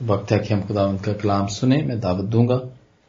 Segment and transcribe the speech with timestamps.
[0.00, 2.56] वक्त है कि हम खुदावंत का कलाम सुने, मैं दावत दूँगा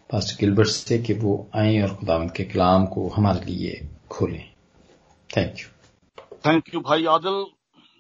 [0.10, 3.74] पास्टर गिलबर्ट से कि वो आए और खुदावंत के कलाम को हमारे लिए
[4.12, 4.54] खोलें।
[5.30, 5.68] थैंक यू
[6.46, 7.46] थैंक यू भाई Adil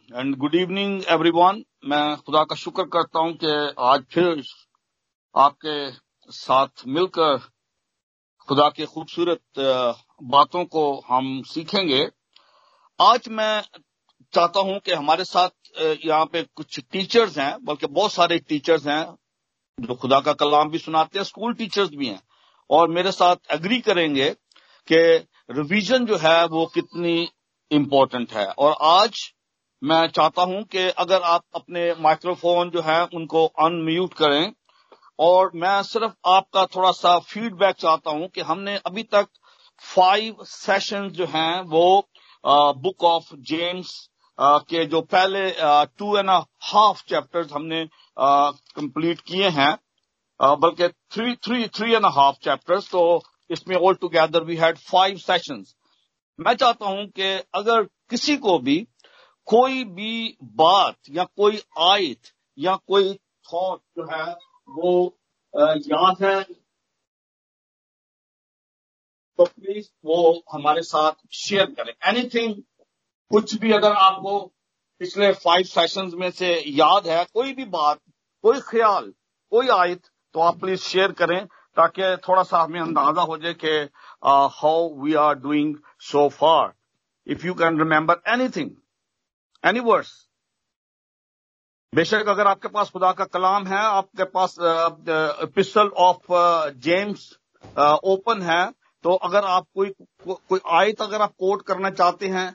[0.09, 4.43] and good evening everyone मैं खुदा का शुक्र करता हूँ कि आज फिर
[5.35, 5.77] आपके
[6.29, 7.37] साथ मिलकर
[8.47, 9.41] खुदा के खूबसूरत
[10.29, 12.07] बातों को हम सीखेंगे।
[12.99, 13.61] आज मैं
[14.33, 15.49] चाहता हूँ कि हमारे साथ
[16.05, 19.05] यहाँ पे कुछ टीचर्स हैं, बल्कि बहुत सारे टीचर्स हैं,
[19.77, 22.21] जो खुदा का कलाम भी सुनाते हैं स्कूल टीचर्स भी हैं।
[22.69, 24.29] और मेरे साथ एग्री करेंगे
[24.87, 24.97] कि
[25.49, 27.29] रिवीजन जो है, वो कितनी
[27.71, 29.19] इम्पोर्टेंट है। और आज
[29.81, 34.53] मैं चाहता हूँ कि अगर आप अपने माइक्रोफोन जो है, उनको अनम्यूट करें,
[35.19, 39.27] और मैं सिर्फ़ आपका थोड़ा सा फीडबैक चाहता हूँ कि हमने अभी तक
[39.83, 42.07] फाइव सेशन जो हैं, वो
[42.43, 44.08] बुक ऑफ़ जेम्स
[44.39, 45.49] के जो पहले
[45.97, 46.29] टू एंड
[46.63, 49.73] हाफ़ चैप्टर्स हमने कंप्लीट किए हैं
[50.39, 53.01] बल्कि three three three and half chapters तो
[53.51, 55.75] इसमें all together we had five sessions
[56.39, 58.77] मैं चाहता हूँ कि अगर किसी को भी
[59.47, 63.13] कोई भी बात या कोई आयत या कोई
[63.45, 64.31] थॉट जो है,
[64.67, 65.17] वो
[65.53, 66.41] याद है
[69.39, 71.93] तो प्लीज़ वो हमारे साथ शेयर करें.
[72.07, 72.55] एनीथिंग
[73.31, 74.39] कुछ भी अगर आपको
[75.01, 77.99] पिछले फाइव सेशंस में से याद है कोई भी बात
[78.43, 79.11] कोई ख्याल
[79.51, 81.45] कोई आयत तो आप प्लीज़ शेयर करें
[81.77, 83.75] ताकि थोड़ा सा हमें अंदाज़ा हो जाए कि
[84.55, 86.73] how we are doing so far
[87.27, 88.71] if you can remember anything
[89.63, 90.13] any words
[91.93, 94.55] बेशक अगर आपके पास खुदा का कलाम है आपके पास
[95.55, 96.33] पिस्टल ऑफ़
[96.79, 97.31] जेम्स
[98.05, 98.63] ओपन है
[99.03, 102.47] तो अगर आप कोई को, कोई आयत अगर आप कोट करना चाहते हैं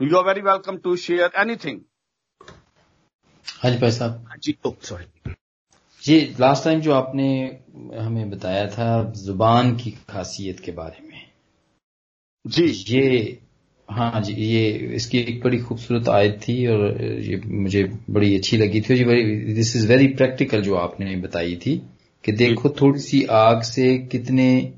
[0.00, 1.80] you are very welcome to share anything
[3.46, 5.32] हाँ जी भाई साहब। हाँ जी सॉरी
[6.02, 7.60] जी लास्ट टाइम जो आपने
[7.98, 11.22] हमें बताया था ज़ुबान की खासियत के बारे में।
[12.46, 13.38] जी। ये
[13.88, 18.80] हाँ जी ये इसकी एक बड़ी खूबसूरत आयत थी और ये मुझे बड़ी अच्छी लगी
[18.80, 21.76] थी ये दिस इज़ वेरी प्रैक्टिकल जो आपने बताई थी
[22.24, 24.72] कि देखो थोड़ी सी आग से कितने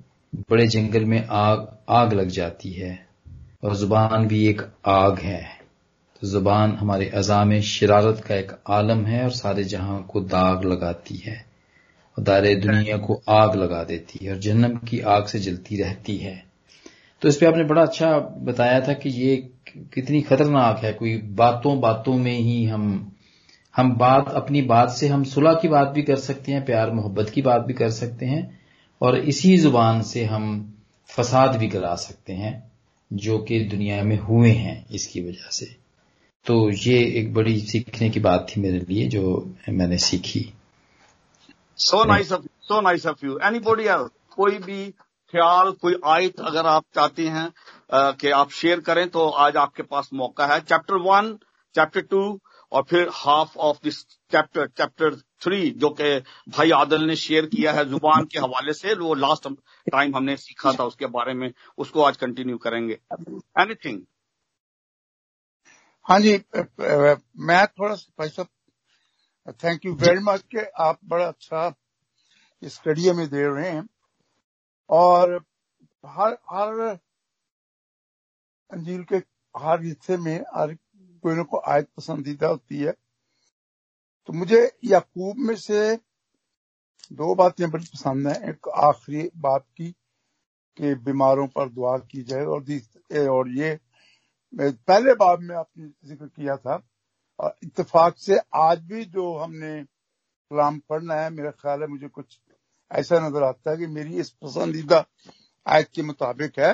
[0.51, 3.06] बड़े जंगल में आग आग लग जाती है।
[3.62, 5.43] और ज़ुबान भी एक आग है।
[6.22, 10.65] तो ज़ुबान हमारे अजा में शरारत का एक आलम है और सारे जहाँ को दाग
[10.65, 11.44] लगाती है
[12.16, 16.16] और दायरे दुनिया को आग लगा देती है और जन्नम की आग से जलती रहती
[16.16, 16.45] है।
[17.22, 19.37] तो इस पे आपने बड़ा अच्छा बताया था कि ये
[19.95, 23.12] कितनी खतरनाक है, कोई बातों बातों में ही हम
[23.75, 27.31] हम बात, अपनी बात से हम सुलह की बात भी कर सकते हैं, प्यार, मोहब्बत
[27.31, 28.61] की बात भी कर सकते हैं
[29.00, 30.75] और इसी ज़ुबान से हम
[31.09, 32.72] फसाद भी करा सकते हैं।
[33.11, 35.67] जो कि दुनिया में हुए हैं इसकी वजह से।
[36.47, 40.41] तो ये एक बड़ी सीखने की बात थी मेरे लिए, जो मैंने सीखी।
[41.78, 44.91] So nice of so nice of you anybody else कोई भी
[45.34, 50.11] ख्याल, कोई आयत अगर आप चाहते हैं कि आप शेयर करें तो आज आपके पास
[50.15, 51.33] मौका है। चैप्टर वन
[51.75, 52.21] चैप्टर टू
[52.72, 56.19] और फिर half of this chapter chapter three जो कि
[56.56, 59.49] भाई आदल ने शेयर किया है ज़ुबान के हवाले से, वो लास्ट
[59.93, 62.99] टाइम हमने सीखा था उसके बारे में, उसको आज कंटिन्यू करेंगे।
[63.60, 64.03] एनीथिंग
[66.06, 68.49] हाँ जी मैं थोड़ा सा, भाई साहब
[69.65, 71.72] थैंक यू वेरी मच के आप बड़ा अच्छा
[72.62, 73.87] स्टडी में दे रहे हैं।
[74.91, 75.34] और
[76.04, 76.81] हर हर
[78.71, 79.16] अंजील के,
[79.54, 80.77] हर हिस्से में, हर
[81.27, 82.93] कोई ना कोई आयत पसंदीदा होती है।
[84.29, 85.97] तो मुझे याकूब में से
[87.13, 89.91] दो बातें बड़ी पसंद है। एक आखिरी बात की
[90.79, 93.79] कि बीमारों पर दुआ की जाए और और ये
[94.53, 96.83] पहले बाब में आपने ज़िक्र किया था,
[97.39, 102.39] और इतफाक से आज भी जो हमने कलाम पढ़ना है, मेरा ख्याल है मुझे कुछ
[102.91, 105.05] ऐसा नज़र आता है कि मेरी इस पसंदीदा
[105.67, 106.73] आयत के मुताबिक है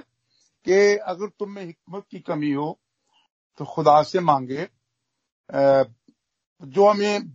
[0.66, 2.78] कि अगर तुम में हिकमत की कमी हो
[3.58, 4.64] तो खुदा से मांगे।
[6.62, 7.30] जो हमें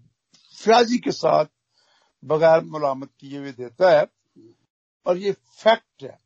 [0.58, 1.46] फ्याजी के साथ
[2.24, 4.06] बगैर मुलामत किए हुए देता है
[5.06, 6.20] और ये फैक्ट है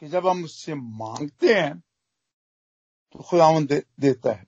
[0.00, 1.78] कि जब हम उससे मांगते हैं
[3.12, 4.46] तो खुदावन दे, देता है।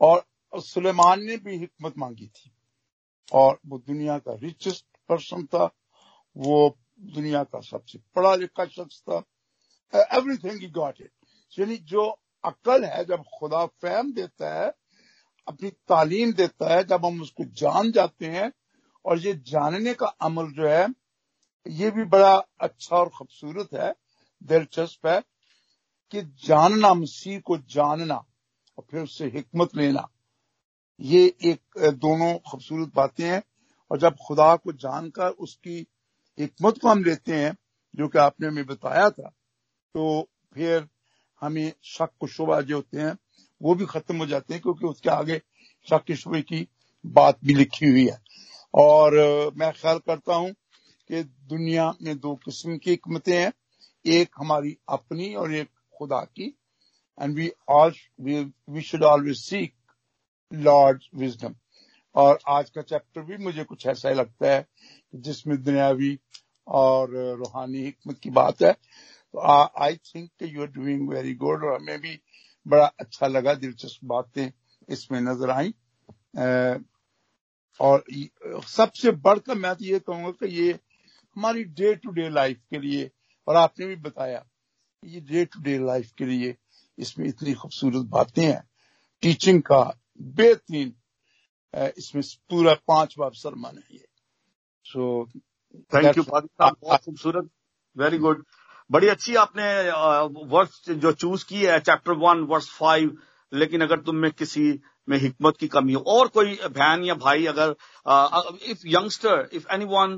[0.00, 2.50] और सुलेमान ने भी हिकमत मांगी थी।
[3.32, 5.64] और वो दुनिया का रिचेस्ट पर्सन था।
[6.36, 9.16] वो दुनिया का सबसे पढ़ा लिखा शख्स था।
[9.94, 11.12] एवरीथिंग ही गॉट इट
[11.58, 12.04] यानी जो
[12.46, 14.72] अकल है जब खुदा फैम देता है,
[15.48, 18.50] अपनी तालीम देता है, जब हम उसको जान जाते हैं,
[19.04, 20.86] और ये जानने का अमल जो है,
[21.66, 23.92] ये भी बड़ा अच्छा और खूबसूरत है,
[24.42, 25.20] दिलचस्प है,
[26.12, 28.14] कि जानना, मसीह को जानना
[28.78, 30.08] और फिर उससे हिकमत लेना,
[31.00, 33.42] ये एक दोनों खूबसूरत बातें हैं,
[33.90, 35.86] और जब खुदा को जानकर उसकी
[36.38, 37.56] हिकमत को हम लेते हैं,
[37.94, 39.28] जो कि आपने हमें बताया था
[39.94, 40.86] तो फिर
[41.40, 43.16] हमें शक शुबा जो होते हैं,
[43.62, 45.40] वो भी खत्म हो जाते हैं क्योंकि उसके आगे
[45.86, 46.66] शक शुबे की
[47.06, 48.20] बात भी लिखी हुई है।
[48.74, 49.14] और
[49.56, 50.50] मैं ख्याल करता हूँ
[51.10, 53.52] कि दुनिया में दो किस्म की हिकमतें हैं।
[54.06, 55.68] एक हमारी अपनी और एक
[55.98, 56.54] खुदा की।
[57.22, 59.74] And we all we should always seek
[60.52, 61.54] Lord wisdom
[62.14, 64.66] और आज का चैप्टर भी मुझे कुछ ऐसा ही लगता है
[65.14, 66.18] जिसमें दुनियावी
[66.68, 68.74] और रूहानी हिकमत की बात है।
[69.38, 72.18] I think you are doing very good और हमें भी
[72.66, 74.50] बड़ा अच्छा लगा दिलचस्प बातें
[74.88, 75.74] इसमें नज़र आई।
[77.80, 78.04] और
[78.68, 83.10] सबसे बढ़कर मैं तो ये कहूँगा कि ये हमारी डे टू डे लाइफ के लिए
[83.48, 84.44] और आपने भी बताया
[85.02, 86.54] ये डे टू डे लाइफ के लिए
[86.98, 88.62] इसमें इतनी खूबसूरत बातें हैं।
[89.22, 89.82] टीचिंग का
[90.20, 90.94] बेहतरीन
[91.98, 94.06] इसमें पूरा पाँच बार सरमन है ये।
[94.86, 95.26] सो
[95.92, 96.48] थैंक यू बहुत
[97.04, 97.50] खूबसूरत
[97.96, 98.44] वेरी गुड
[98.90, 99.64] बड़ी अच्छी आपने
[100.50, 103.16] वर्ष जो चूज़ की है चैप्टर वन वर्ष फाइव
[103.52, 104.68] लेकिन अगर तुम में किसी
[105.08, 107.74] में हिकमत की कमी हो और कोई बहन या भाई अगर
[108.70, 110.14] if youngster if any one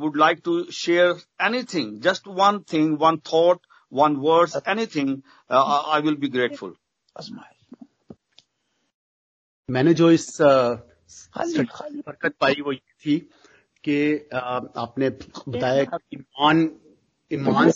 [0.00, 1.14] would like to share
[1.46, 5.16] anything just one thing one thought one words anything
[5.50, 6.74] I will be grateful
[9.68, 13.18] मैंने जो इस बरकत पाई वो ये थी
[13.84, 13.98] कि
[14.76, 16.68] आपने बताया कि ईमान
[17.30, 17.72] ईमान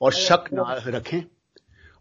[0.00, 1.22] और शक ना रखें।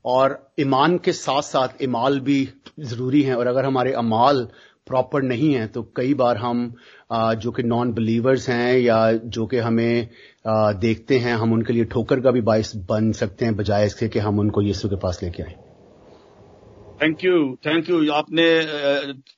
[0.06, 2.48] और ईमान के साथ साथ इमाल भी
[2.82, 4.48] ज़रूरी है। और अगर हमारे अमाल
[4.88, 6.74] प्रॉपर नहीं है तो कई बार हम
[7.14, 10.08] जो कि नॉन बिलीवर्स हैं या जो कि हमें
[10.48, 14.20] देखते हैं, हम उनके लिए ठोकर का भी बायस बन सकते हैं, बजाय इसके कि
[14.20, 15.56] हम उनको यीशु के पास लेके आए।
[17.02, 18.46] थैंक यू थैंक यू आपने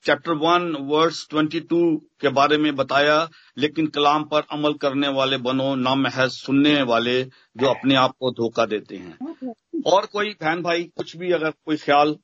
[0.04, 1.80] chapter one verse twenty two
[2.20, 3.16] के बारे में बताया
[3.58, 8.30] लेकिन कलाम पर अमल करने वाले बनो ना महज सुनने वाले जो अपने आप को
[8.30, 9.52] धोखा देते हैं।
[9.86, 12.16] और कोई बहन भाई कुछ भी अगर कोई ख्याल?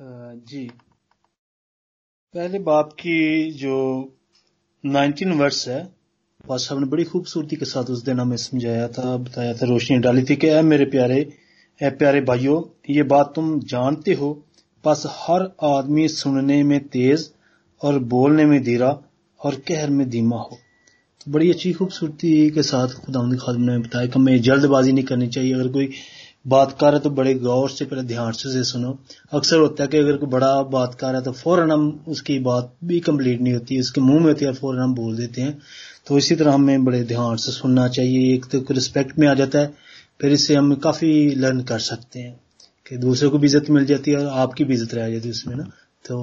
[0.00, 0.66] जी।
[2.34, 3.76] पहले बाप की जो
[4.84, 5.82] नाइनटीन वर्स है
[6.48, 9.98] पास साहब ने बड़ी खूबसूरती के साथ उस दिन हमें समझाया था बताया था रोशनी
[9.98, 11.47] डाली थी कि मेरे प्यारे
[11.80, 14.44] ए प्यारे भाइयों, ये बात तुम जानते हो,
[14.84, 17.30] बस हर आदमी सुनने में तेज
[17.82, 18.98] और बोलने में धीरा
[19.40, 20.58] और कहर में धीमा हो।
[21.20, 25.28] तो बड़ी अच्छी खूबसूरती के साथ खुदा खादम ने बताया कि हमें जल्दबाजी नहीं करनी
[25.28, 25.90] चाहिए। अगर कोई
[26.46, 28.98] बात कर रहा है तो बड़े गौर से, पहले ध्यान से सुनो।
[29.32, 32.38] अक्सर होता है कि अगर कोई बड़ा बात कर रहा है तो फ़ौरन हम उसकी
[32.38, 35.58] बात भी कंप्लीट नहीं होती, उसके मुँह में होती है, फ़ौरन हम बोल देते हैं।
[36.06, 39.58] तो इसी तरह हमें बड़े ध्यान से सुनना चाहिए। एक तो रिस्पेक्ट में आ जाता
[39.58, 39.88] है।
[40.20, 42.38] फिर इससे हम काफ़ी लर्न कर सकते हैं
[42.86, 45.30] कि दूसरे को भी इज़्ज़त मिल जाती है और आपकी भी इज़्ज़त रह जाती है
[45.30, 45.64] उसमें ना।
[46.04, 46.16] तो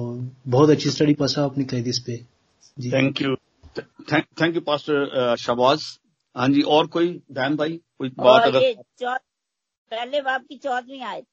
[0.48, 2.16] बहुत अच्छी स्टडी पास आपने कही थी इस पे।
[2.76, 3.36] जी। Thank you
[4.10, 5.84] thank you pastor Shahbaz
[6.36, 9.18] हाँ जी और कोई बहन भाई कोई बात अगर
[9.92, 11.24] पहले बाप की चौदहवीं आयत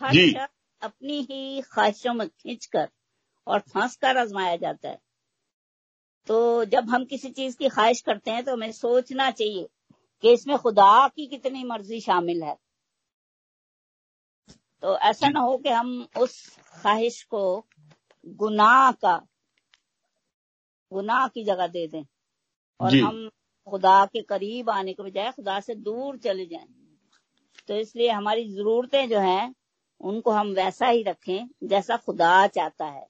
[0.00, 0.46] हर
[0.82, 2.88] अपनी ही ख्वाहिशों में खींचकर
[3.46, 4.98] और फंस कर आजमाया जाता है।
[6.26, 9.66] तो जब हम किसी चीज़ की ख्वाहिश करते हैं तो हमें सोचना चाहिए
[10.22, 12.56] कि इसमें खुदा की कितनी मर्ज़ी शामिल है।
[14.82, 17.66] तो ऐसा ना हो कि हम उस ख्वाहिश को
[18.26, 19.16] गुनाह का
[20.92, 22.04] गुनाह की जगह दे दें
[22.80, 23.28] और हम
[23.66, 26.66] खुदा के करीब आने के बजाय खुदा से दूर चले जाएँ।
[27.68, 29.54] तो इसलिए हमारी जरूरतें जो हैं
[30.00, 33.06] उनको हम वैसा ही रखें जैसा खुदा चाहता है।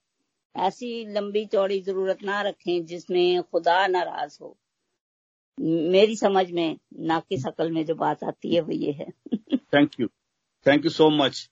[0.55, 4.57] ऐसी लंबी चौड़ी ज़रूरत ना रखें जिसमें खुदा नाराज़ हो।
[5.61, 9.11] मेरी समझ में ना की शकल में जो बात आती है वो ये है।
[9.75, 10.07] Thank you
[10.67, 11.49] thank you so much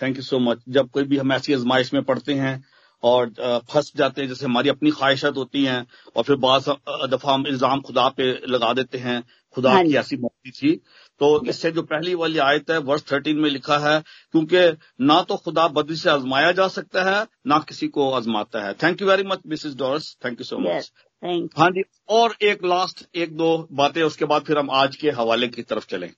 [0.00, 2.62] thank you so much जब कोई भी हम ऐसी आजमाइश में पढ़ते हैं
[3.02, 3.28] और
[3.70, 5.86] फंस जाते हैं जैसे हमारी अपनी ख्वाहिशत होती हैं
[6.16, 6.62] और फिर बाद
[7.10, 9.22] दफ़ा हम इल्ज़ाम खुदा पे लगा देते हैं
[9.56, 10.74] खुदा हाँ की ऐसी मर्ज़ी थी।
[11.20, 14.00] तो इससे जो पहली वाली आयत है वर्ष थर्टीन में लिखा है
[14.32, 14.64] क्योंकि
[15.04, 18.74] ना तो खुदा बदली से आजमाया जा सकता है ना किसी को आजमाता है.
[18.74, 23.04] Thank you very much Mrs Dors thank you so much हाँ जी और एक लास्ट
[23.16, 26.10] एक दो बातें उसके बाद फिर हम आज के हवाले की तरफ़ चलें।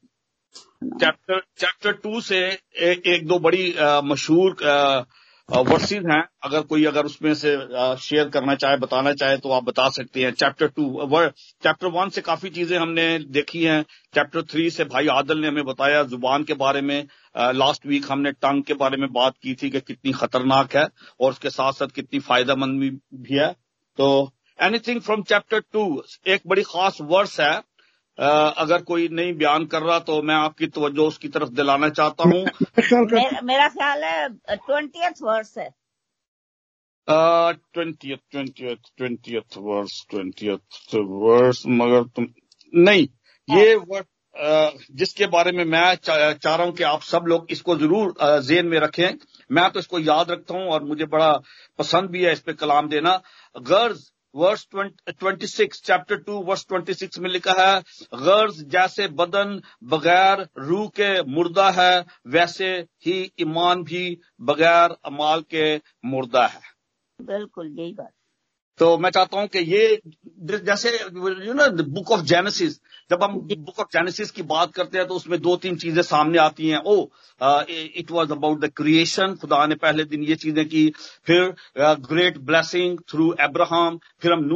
[0.83, 4.57] चैप्टर चैप्टर टू से ए, एक दो बड़ी मशहूर
[5.49, 7.57] वर्सेज हैं। अगर कोई अगर उसमें से
[8.00, 10.85] शेयर करना चाहे बताना चाहे तो आप बता सकते हैं। चैप्टर टू
[11.62, 13.83] चैप्टर वन से काफ़ी चीज़ें हमने देखी हैं।
[14.14, 17.07] चैप्टर थ्री से भाई आदल ने हमें बताया ज़ुबान के बारे में।
[17.54, 20.87] लास्ट वीक हमने टंग के बारे में बात की थी कि कितनी खतरनाक है
[21.21, 23.52] और उसके साथ साथ कितनी फ़ायदेमंद भी है।
[23.99, 25.83] तो एनीथिंग फ्रॉम चैप्टर टू
[26.29, 27.55] एक बड़ी खास वर्स है।
[28.19, 32.43] अगर कोई नहीं बयान कर रहा तो मैं आपकी तवज्जो उसकी तरफ़ दिलाना चाहता हूँ।
[32.43, 35.69] मेरा, मेरा ख्याल है ट्वेंटी वर्स है।
[37.09, 42.26] Twenty twenty twenty verse twenty verse मगर तुम
[42.73, 43.07] नहीं
[43.49, 44.07] ये वर्ड
[44.93, 48.67] जिसके बारे में मैं चा, चाह रहा हूँ कि आप सब लोग इसको ज़रूर जेन
[48.67, 49.17] में रखें।
[49.50, 51.33] मैं तो इसको याद रखता हूँ और मुझे बड़ा
[51.79, 53.21] पसंद भी है इस पे कलाम देना।
[53.57, 57.81] गर्ज verse twenty six, chapter two, verse twenty six में लिखा है,
[58.15, 62.71] गर्ज जैसे बदन बगैर रूह के मुर्दा है, वैसे
[63.07, 66.61] ही ईमान भी बगैर अमाल के मुर्दा है।
[67.21, 68.13] बिल्कुल, यही बात।
[68.81, 70.01] तो मैं चाहता हूँ कि ये
[70.67, 72.79] जैसे you know book of Genesis
[73.11, 76.39] जब हम बुक ऑफ़ जेनेसिस की बात करते हैं तो उसमें दो तीन चीज़ें सामने
[76.39, 76.95] आती हैं। ओ
[78.01, 80.89] it was about the creation खुदा ने पहले दिन ये चीज़ें की
[81.27, 81.55] फिर
[82.09, 84.49] ग्रेट ब्लेसिंग थ्रू एब्राहम फिर हम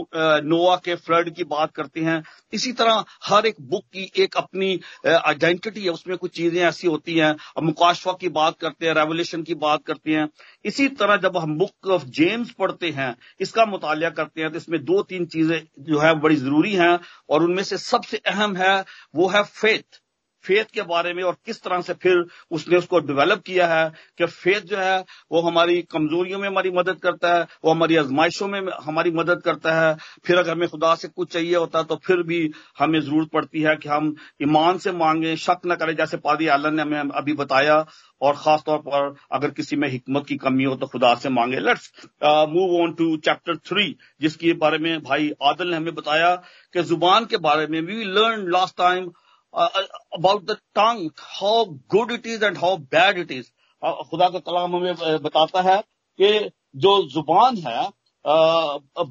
[0.47, 4.79] नोआ के फ्लड की बात करते हैं। इसी तरह हर एक बुक की एक अपनी
[5.07, 9.55] आइडेंटिटी है उसमें कुछ चीज़ें ऐसी होती हैं। मुकाशवा की बात करते हैं रेवोल्यूशन की
[9.57, 10.29] बात करते हैं।
[10.65, 14.85] इसी तरह जब हम बुक ऑफ़ जेम्स पढ़ते हैं इसका मुताल करते हैं तो इसमें
[14.85, 16.99] दो तीन चीज़ें जो है बड़ी ज़रूरी हैं,
[17.31, 20.01] और उनमें से सबसे अहम है, वो है फेथ
[20.45, 24.27] फेथ के बारे में और किस तरह से फिर उसने उसको डेवलप किया है कि
[24.27, 24.99] फेथ जो है,
[25.33, 29.73] वो हमारी कमजोरियों में हमारी मदद करता है, वो हमारी आजमाइशों में हमारी मदद करता
[29.75, 29.95] है।
[30.27, 33.63] फिर अगर हमें खुदा से कुछ चाहिए होता है तो फिर भी हमें ज़रूरत पड़ती
[33.63, 37.33] है कि हम ईमान से मांगे, शक न करें, जैसे पादी आलन ने हमें अभी
[37.35, 37.85] बताया।
[38.21, 41.59] और खास तौर पर अगर किसी में हिकमत की कमी हो तो खुदा से मांगे।
[41.61, 41.91] Let's
[42.25, 43.85] move on to chapter three
[44.21, 46.35] जिसके बारे में भाई आदल ने हमें बताया
[46.75, 49.11] कि ज़ुबान के बारे में we learn last time
[49.55, 53.51] about the tongue how good it is and how bad it is
[54.11, 55.81] खुदा का कलाम हमें बताता है
[56.19, 57.89] कि जो ज़ुबान है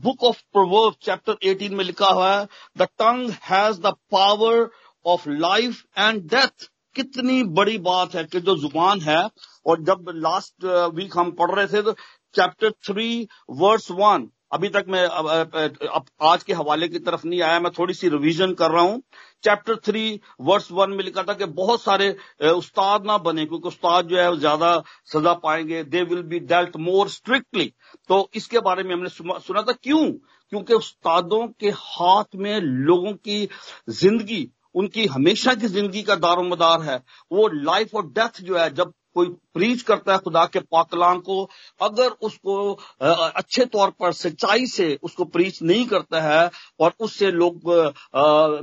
[0.04, 2.48] बुक ऑफ़ प्रोवर्ब चैप्टर 18 में लिखा हुआ है
[2.78, 4.70] the tongue has the power
[5.06, 9.22] of life and death कितनी बड़ी बात है कि जो ज़ुबान है,
[9.66, 11.94] और जब लास्ट वीक हम पढ़ रहे थे तो
[12.36, 13.28] चैप्टर थ्री
[13.62, 17.94] वर्स वन अभी तक मैं अब, आज के हवाले की तरफ़ नहीं आया मैं थोड़ी
[17.94, 19.02] सी रिवीजन कर रहा हूँ।
[19.44, 22.10] चैप्टर थ्री वर्स वन में लिखा था कि बहुत सारे
[22.46, 24.72] उस्ताद ना बने क्योंकि उस्ताद जो है ज़्यादा
[25.14, 27.72] सजा पाएँगे। They will be dealt more strictly
[28.10, 30.08] तो इसके बारे में हमने सुना था क्यों?
[30.52, 33.48] क्योंकि उस्तादों के हाथ में लोगों की
[33.92, 36.96] ज़िंदगी उनकी हमेशा की ज़िंदगी का दारोमदार है।
[37.32, 41.50] वो लाइफ और डेथ जो है जब कोई प्रीच करता है खुदा के पाकलाम को,
[41.82, 47.70] अगर उसको अच्छे तौर पर सच्चाई से उसको प्रीच नहीं करता है और उससे लोग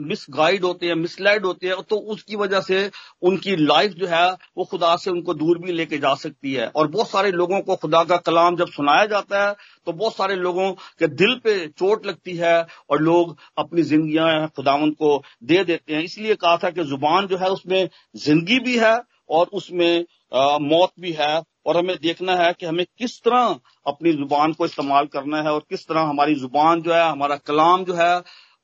[0.03, 2.91] मिस गाइड होते हैं मिसलाइड होते हैं तो उसकी वजह से
[3.23, 6.89] उनकी लाइफ जो है, वो खुदा से उनको दूर भी लेके जा सकती है। और
[6.89, 9.55] बहुत सारे लोगों को खुदा का कलाम जब सुनाया जाता है
[9.87, 12.57] तो बहुत सारे लोगों के दिल पे चोट लगती है
[12.91, 17.37] और लोग अपनी जिंदगियाँ खुदावंत को दे देते हैं। इसलिए कहा था कि ज़ुबान जो
[17.39, 22.67] है, उसमें ज़िंदगी भी है और उसमें मौत भी है और हमें देखना है कि
[22.67, 26.95] हमें किस तरह अपनी ज़ुबान को इस्तेमाल करना है और किस तरह हमारी ज़ुबान जो
[26.95, 28.17] है हमारा कलाम जो है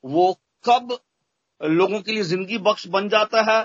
[0.03, 0.31] वो
[0.65, 0.97] कब
[1.61, 3.59] लोगों के लिए ज़िंदगी बख्श बन जाता है।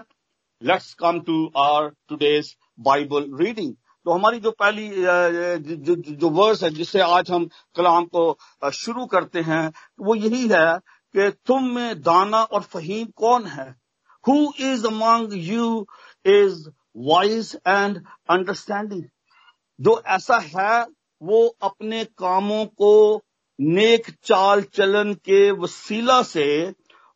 [0.63, 3.73] Let's come to our today's Bible reading
[4.07, 9.41] तो हमारी जो पहली जो, जो वर्स है जिससे आज हम कलाम को शुरू करते
[9.43, 10.79] हैं वो यही है
[11.15, 13.69] कि तुम में दाना और फहीम कौन है?
[14.25, 15.87] Who is among you
[16.27, 16.65] is
[16.97, 19.05] wise and understanding
[19.79, 20.87] जो ऐसा है,
[21.23, 23.23] वो अपने कामों को
[23.59, 26.47] नेक चाल चलन के वसीला से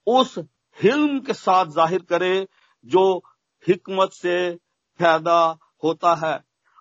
[0.07, 0.39] उस
[0.79, 2.47] हिल्म के साथ ज़ाहिर करे,
[2.87, 3.23] जो
[3.67, 4.51] हिकमत से
[5.01, 5.39] पैदा
[5.85, 6.35] होता है।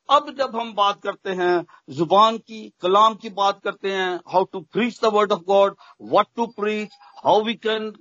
[0.10, 4.60] अब जब हम बात करते हैं, ज़ुबान की, कलाम की बात करते हैं how to
[4.74, 6.92] preach the word of God what to preach
[7.26, 7.92] how we can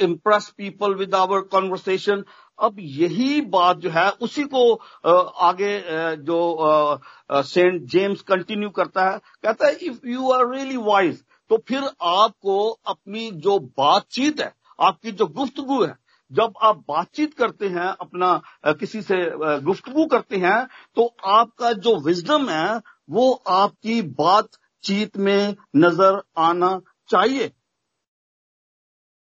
[0.00, 2.24] impress people with our conversation
[2.62, 4.74] अब यही बात जो है, उसी को
[5.42, 5.80] आगे
[6.18, 7.00] जो
[7.30, 12.58] सेंट जेम्स कंटिन्यू करता है, कहता है if you are really wise तो फिर आपको
[12.86, 15.94] अपनी जो बातचीत है, आपकी जो गुफ्तगु है,
[16.30, 19.16] जब आप बातचीत करते हैं, अपना किसी से
[19.62, 20.66] गुफ्तगु करते हैं
[20.96, 26.78] तो आपका जो विजडम है, वो आपकी बातचीत में नज़र आना
[27.10, 27.50] चाहिए।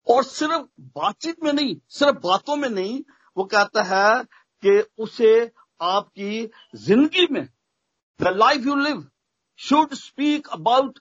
[0.07, 0.61] और सिर्फ़
[0.95, 3.01] बातचीत में नहीं, सिर्फ़ बातों में नहीं
[3.37, 4.23] वो कहता है
[4.63, 5.33] कि उसे
[5.81, 7.47] आपकी ज़िंदगी में
[8.19, 9.05] the life you live
[9.59, 10.99] should speak about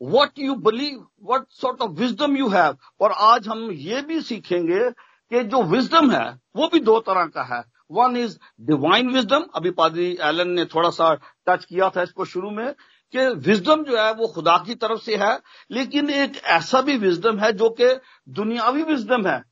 [0.00, 4.90] what you believe what sort of wisdom you have और आज हम ये भी सीखेंगे
[4.90, 6.26] कि जो विजडम है,
[6.56, 7.62] वो भी दो तरह का है।
[7.92, 11.14] वन इज़ डिवाइन विजडम अभी पादरी एलन ने थोड़ा सा
[11.46, 12.72] टच किया था इसको शुरू में
[13.14, 15.38] कि विजडम जो है, वो खुदा की तरफ़ से है,
[15.70, 17.92] लेकिन एक ऐसा भी विजडम है जो कि
[18.32, 19.42] दुनियावी विजडम है।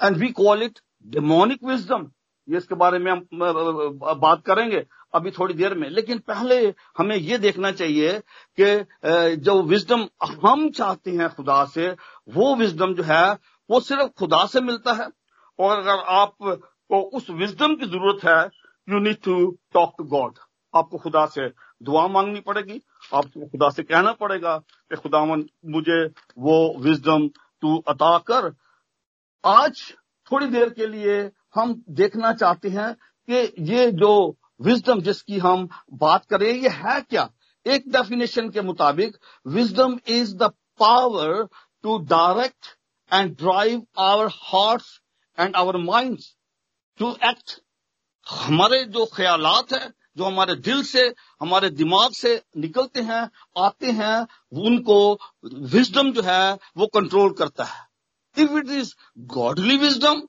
[0.00, 2.10] And we call it demonic wisdom
[2.48, 3.26] ये इसके बारे में हम
[4.20, 4.84] बात करेंगे
[5.14, 6.56] अभी थोड़ी देर में। लेकिन पहले
[6.98, 8.18] हमें ये देखना चाहिए
[8.58, 10.06] कि जो विजडम
[10.44, 11.88] हम चाहते हैं खुदा से,
[12.28, 13.32] वो विजडम जो है,
[13.70, 15.08] वो सिर्फ़ खुदा से मिलता है।
[15.58, 18.40] और अगर आपको उस विजडम की ज़रूरत है
[18.88, 19.34] you need to
[19.74, 20.38] talk to God
[20.74, 21.48] आपको खुदा से
[21.82, 22.80] दुआ मांगनी पड़ेगी,
[23.14, 26.04] आपको खुदा से कहना पड़ेगा कि खुदावन, मुझे
[26.38, 27.28] वो विजडम
[27.62, 28.52] तू अता कर।
[29.44, 29.82] आज
[30.32, 32.94] थोड़ी देर के लिए हम देखना चाहते हैं
[33.30, 37.30] कि ये जो विजडम जिसकी हम बात करें ये है क्या?
[37.66, 39.16] एक डेफिनेशन के मुताबिक
[39.46, 40.42] wisdom is the
[40.78, 41.48] power
[41.82, 42.66] to direct
[43.12, 45.00] and drive our hearts
[45.40, 46.36] and our minds
[46.98, 47.62] to act
[48.30, 54.26] हमारे जो ख्यालात है, जो हमारे दिल से, हमारे दिमाग से निकलते हैं, आते हैं,
[54.52, 55.18] उनको
[55.54, 57.87] विजडम जो है, वो कंट्रोल करता है।
[58.40, 58.94] If it is
[59.34, 60.22] godly wisdom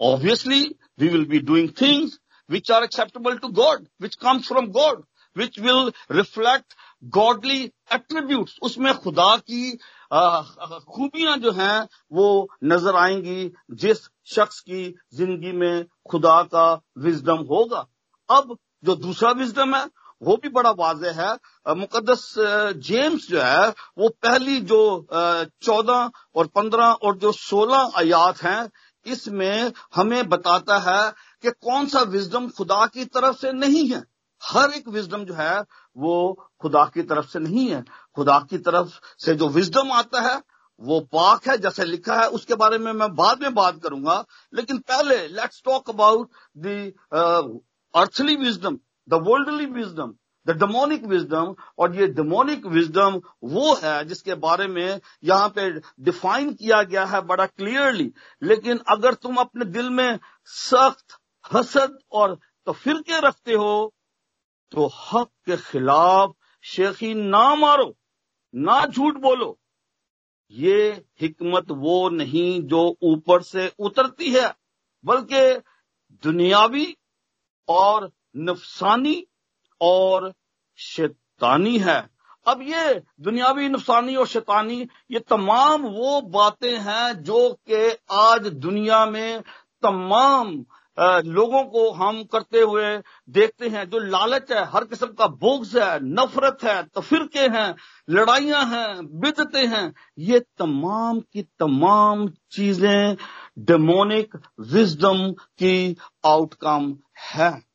[0.00, 0.62] obviously
[1.00, 2.18] we will be doing things
[2.50, 5.04] which are acceptable to God which comes from God
[5.36, 6.74] which will reflect
[7.14, 9.70] godly attribute उसमें खुदा की
[10.10, 13.98] खूबियाँ जो हैं, वो नज़र आएँगी जिस
[14.34, 17.86] शख्स की ज़िंदगी में खुदा का विजडम होगा।
[18.28, 19.84] अब जो दूसरा विजडम है
[20.22, 21.32] वो भी बड़ा वाज है।
[21.76, 22.34] मुकदस
[22.84, 28.70] जेम्स जो है, वो पहली जो चौदह और पंद्रह और जो सोलह आयात हैं,
[29.06, 31.10] इसमें हमें बताता है
[31.42, 34.02] कि कौन सा विजडम खुदा की तरफ़ से नहीं है।
[34.42, 35.60] हर एक विजडम जो है,
[35.96, 37.84] वो खुदा की तरफ़ से नहीं है।
[38.16, 40.40] खुदा की तरफ़ से जो विजडम आता है,
[40.80, 44.78] वो पाक है, जैसे लिखा है, उसके बारे में मैं बाद में बात करूँगा। लेकिन
[44.78, 46.92] पहले let's talk about the
[47.94, 50.14] earthly wisdom the worldly wisdom
[50.46, 55.70] the demonic wisdom और ये डेमोनिक विजडम वो है जिसके बारे में यहाँ पे
[56.04, 58.10] डिफाइन किया गया है बड़ा क्लियरली
[58.42, 61.18] लेकिन अगर तुम अपने दिल में सख्त,
[61.52, 63.94] हसद और तो फिरके रखते हो
[64.72, 66.34] तो हक के खिलाफ
[66.64, 67.94] शेखी ना मारो,
[68.54, 69.58] ना झूठ बोलो।
[70.54, 70.88] ये
[71.20, 74.52] हिकमत वो नहीं जो ऊपर से उतरती है,
[75.04, 75.40] बल्कि
[76.22, 76.86] दुनियावी
[77.68, 79.26] और नफसानी
[79.80, 80.32] और
[80.78, 82.08] शैतानी है।
[82.46, 89.06] अब ये दुनियावी नुकसानी और शैतानी, ये तमाम वो बातें हैं जो कि आज दुनिया
[89.06, 89.42] में
[89.82, 90.64] तमाम
[90.98, 92.96] लोगों को हम करते हुए
[93.30, 97.74] देखते हैं, जो लालच है, हर किस्म का बोग्स है, नफरत है, तफिरके हैं,
[98.10, 103.16] लड़ाइयाँ हैं, बिदते हैं, ये तमाम की तमाम चीज़ें
[103.58, 106.96] डेमोनिक विजडम की आउटकम
[107.34, 107.67] है।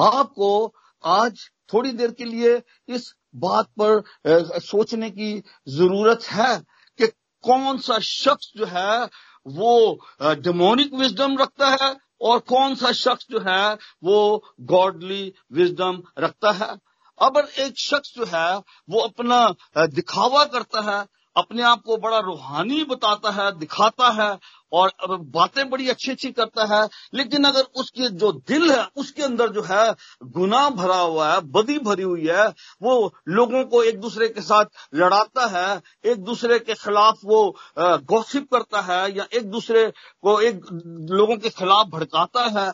[0.00, 5.32] आपको आज थोड़ी देर के लिए इस बात पर सोचने की
[5.68, 6.56] ज़रूरत है
[6.98, 7.06] कि
[7.44, 9.04] कौन सा शख्स जो है
[9.46, 9.74] वो
[10.22, 14.18] डेमोनिक विजडम रखता है और कौन सा शख्स जो है वो
[14.72, 16.76] गॉडली विजडम रखता है।
[17.18, 18.56] अगर एक शख्स जो है
[18.90, 21.04] वो अपना दिखावा करता है
[21.36, 24.38] अपने आप को बड़ा रूहानी बताता है, दिखाता है
[24.72, 29.50] और बातें बड़ी अच्छी अच्छी करता है। लेकिन अगर उसके जो दिल है, उसके अंदर
[29.50, 32.46] जो है गुनाह भरा हुआ है, बदी भरी हुई है,
[32.82, 34.64] वो लोगों को एक दूसरे के साथ
[34.94, 40.60] लड़ाता है, एक दूसरे के खिलाफ वो गौसिप करता है या एक दूसरे को एक
[41.10, 42.72] लोगों के खिलाफ भड़काता है,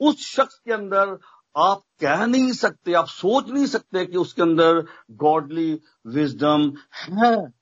[0.00, 1.18] उस शख्स के अंदर
[1.56, 5.72] आप कह नहीं सकते, आप सोच नहीं सकते कि उसके अंदर गॉडली
[6.06, 6.72] विजडम
[7.04, 7.57] है।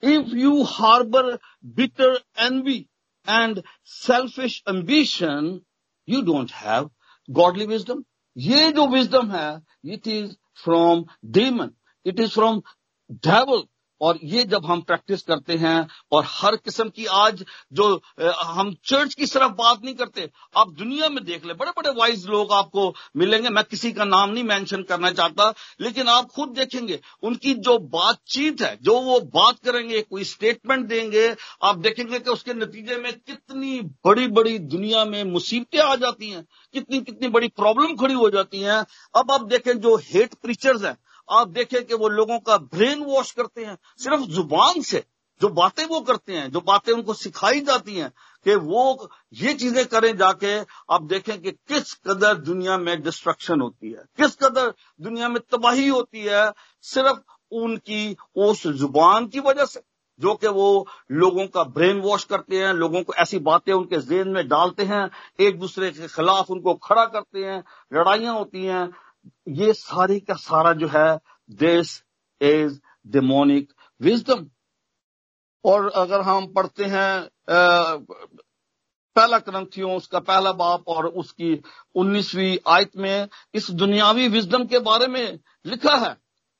[0.00, 1.38] if you harbor
[1.74, 2.88] bitter envy
[3.26, 5.64] and selfish ambition,
[6.04, 6.90] you don't have
[7.32, 8.04] godly wisdom.
[8.38, 11.74] ये जो wisdom है, it is from demon.
[12.04, 12.62] It is from
[13.20, 13.68] devil.
[14.01, 19.13] और ये जब हम प्रैक्टिस करते हैं और हर किस्म की आज जो हम चर्च
[19.13, 22.93] की तरफ़ बात नहीं करते, आप दुनिया में देख ले बड़े बड़े वाइज लोग आपको
[23.17, 27.77] मिलेंगे, मैं किसी का नाम नहीं मेंशन करना चाहता, लेकिन आप खुद देखेंगे, उनकी जो
[27.91, 31.27] बातचीत है, जो वो बात करेंगे, कोई स्टेटमेंट देंगे,
[31.63, 36.45] आप देखेंगे कि उसके नतीजे में कितनी बड़ी बड़ी दुनिया में मुसीबतें आ जाती हैं
[36.73, 38.83] कितनी कितनी बड़ी प्रॉब्लम खड़ी हो जाती हैं।
[39.15, 40.97] अब आप देखें जो हेट प्रीचर्स हैं
[41.31, 45.03] आप देखें कि वो लोगों का ब्रेन वॉश करते हैं, सिर्फ़ ज़ुबान से
[45.41, 48.11] जो बातें वो करते हैं, जो बातें उनको सिखाई जाती हैं
[48.45, 50.59] कि वो ये चीज़ें करें जाके
[50.93, 55.87] आप देखें कि किस कदर दुनिया में डिस्ट्रक्शन होती है, किस कदर दुनिया में तबाही
[55.87, 57.19] होती है, सिर्फ़
[57.51, 59.81] उनकी, उस ज़ुबान की वजह से,
[60.19, 64.27] जो कि वो लोगों का ब्रेन वॉश करते हैं, लोगों को ऐसी बातें उनके जेन
[64.27, 67.63] में डालते हैं, एक दूसरे के खिलाफ उनको खड़ा करते हैं,
[67.93, 68.91] लड़ाइयाँ होती हैं
[69.47, 71.97] ये सारी का सारा जो है दिस
[72.41, 74.45] इज़ डेमोनिक विजडम
[75.65, 77.27] और अगर हम पढ़ते हैं
[79.15, 81.61] पहला क्रंथियों उसका पहला बाप और उसकी
[81.95, 86.13] उन्नीसवीं आयत में इस दुनियावी विजडम के बारे में लिखा है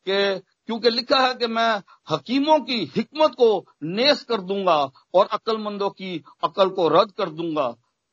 [0.07, 4.77] कि, क्योंकि लिखा है कि मैं हकीमों की हिकमत को नेस कर दूँगा
[5.13, 7.67] और अक्लमंदों की अकल को रद्द कर दूँगा।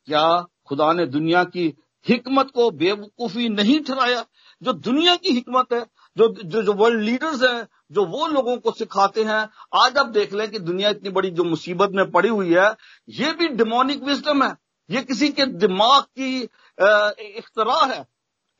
[0.07, 1.73] क्या खुदा ने दुनिया की
[2.07, 4.25] हिकमत को बेवकूफ़ी नहीं ठहराया
[4.63, 5.81] जो दुनिया की हिकमत है
[6.17, 10.33] जो जो, जो वर्ल्ड लीडर्स हैं जो वो लोगों को सिखाते हैं आज आप देख
[10.33, 12.69] लें कि दुनिया इतनी बड़ी जो मुसीबत में पड़ी हुई है
[13.09, 14.55] ये भी डिमोनिक विजडम है।
[14.89, 16.37] ये किसी के दिमाग की
[17.37, 18.05] इख्तरा है।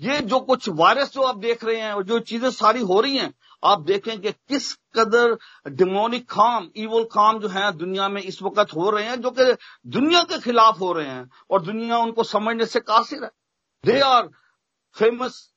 [0.01, 3.17] ये जो कुछ वायरस जो आप देख रहे हैं और जो चीज़ें सारी हो रही
[3.17, 3.33] हैं
[3.63, 5.37] आप देखें कि किस कदर
[5.69, 9.55] डिमोनिक काम इवल काम जो है दुनिया में इस वक्त हो रहे हैं जो कि
[9.87, 13.31] दुनिया के खिलाफ हो रहे हैं और दुनिया उनको समझने से कासिर है।
[13.85, 14.29] दे आर
[14.95, 15.53] फ़ेमस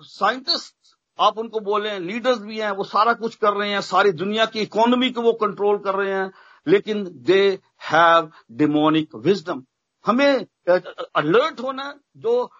[0.00, 0.74] साइंटिस्ट
[1.20, 4.60] आप उनको बोले लीडर्स भी हैं वो सारा कुछ कर रहे हैं सारी दुनिया की
[4.60, 6.32] इकोनॉमी को वो कंट्रोल कर रहे हैं
[6.66, 7.58] लेकिन दे
[7.90, 9.62] हैव डिमोनिक विजडम
[10.06, 10.46] हमें
[11.14, 12.50] अलर्ट होना जो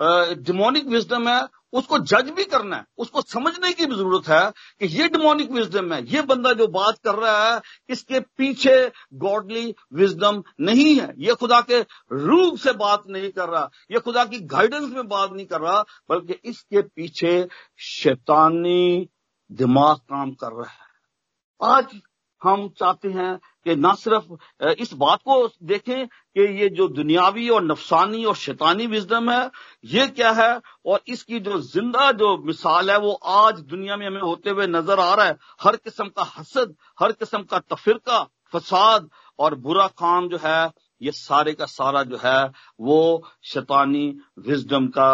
[0.00, 4.86] डिमोनिक विजडम है, उसको जज भी करना है। उसको समझने की भी ज़रूरत है कि
[4.96, 8.76] ये डिमोनिक विजडम है। ये बंदा जो बात कर रहा है इसके पीछे
[9.14, 11.80] गॉडली विजडम नहीं है। ये खुदा के
[12.12, 15.84] रूप से बात नहीं कर रहा। ये खुदा की गाइडेंस में बात नहीं कर रहा,
[16.08, 19.08] बल्कि इसके पीछे शैतानी
[19.50, 22.00] दिमाग काम कर रहा है। आज
[22.42, 27.64] हम चाहते हैं कि ना सिर्फ़ इस बात को देखें कि ये जो दुनियावी और
[27.64, 29.50] नफसानी और शैतानी विजडम है,
[29.84, 30.60] ये क्या है?
[30.86, 35.00] और इसकी जो ज़िंदा जो मिसाल है, वो आज दुनिया में हमें होते हुए नज़र
[35.00, 38.22] आ रहा है। हर किस्म का हसद, हर किस्म का तफिरका,
[38.52, 40.70] फसाद और बुरा काम जो है,
[41.00, 44.06] ये सारे का सारा जो है, वो शैतानी
[44.38, 45.10] विजडम का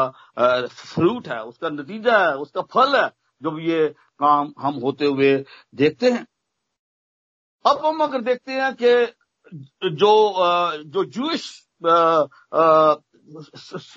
[0.68, 3.10] फ्रूट है। उसका नतीजा है, उसका फल है,
[3.42, 5.34] जब ये काम हम होते हुए
[5.74, 6.26] देखते हैं।
[7.64, 10.14] अब हम अगर देखते हैं कि जो
[10.86, 11.44] जो जूश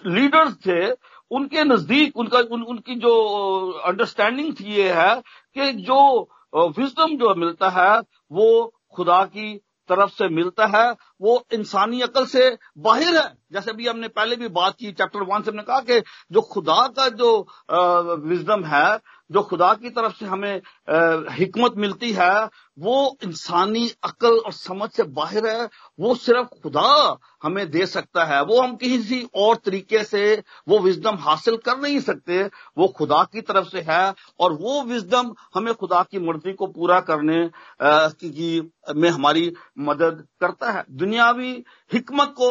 [0.06, 0.92] लीडर्स थे
[1.32, 3.14] उनके नज़दीक उनका उन, उनकी जो
[3.86, 5.16] अंडरस्टैंडिंग थी ये है
[5.56, 6.00] कि जो
[6.56, 8.00] विजडम जो मिलता है
[8.32, 8.48] वो
[8.96, 9.56] खुदा की
[9.90, 10.86] तरफ़ से मिलता है
[11.22, 15.42] वो इंसानी अकल से बाहर है। जैसे भी हमने पहले भी बात की चैप्टर वन
[15.42, 16.00] से हमने कहा कि
[16.32, 17.30] जो खुदा का जो
[18.26, 19.00] विजडम है,
[19.32, 20.62] जो खुदा की तरफ़ से हमें
[21.36, 22.50] हिकमत मिलती है,
[22.80, 25.68] वो इंसानी अकल और समझ से बाहर है।
[26.00, 31.16] वो सिर्फ़ खुदा हमें दे सकता है। वो हम किसी और तरीके से वो विजडम
[31.20, 32.44] हासिल कर नहीं सकते।
[32.78, 37.00] वो खुदा की तरफ़ से है और वो विजडम हमें खुदा की मर्ज़ी को पूरा
[37.02, 37.50] करने
[37.82, 41.52] की में हमारी मदद करता है। दुनियावी
[41.92, 42.48] हिकमत को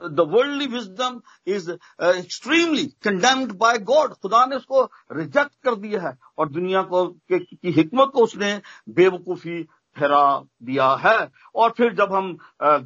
[0.00, 6.16] the worldly wisdom is extremely condemned by God खुदा ने उसको रिजेक्ट कर दिया है
[6.38, 8.50] और दुनिया को, की हिकमत को उसने
[8.90, 9.58] बेवकूफ़ी
[9.96, 12.36] ठहरा दिया है। और फिर जब हम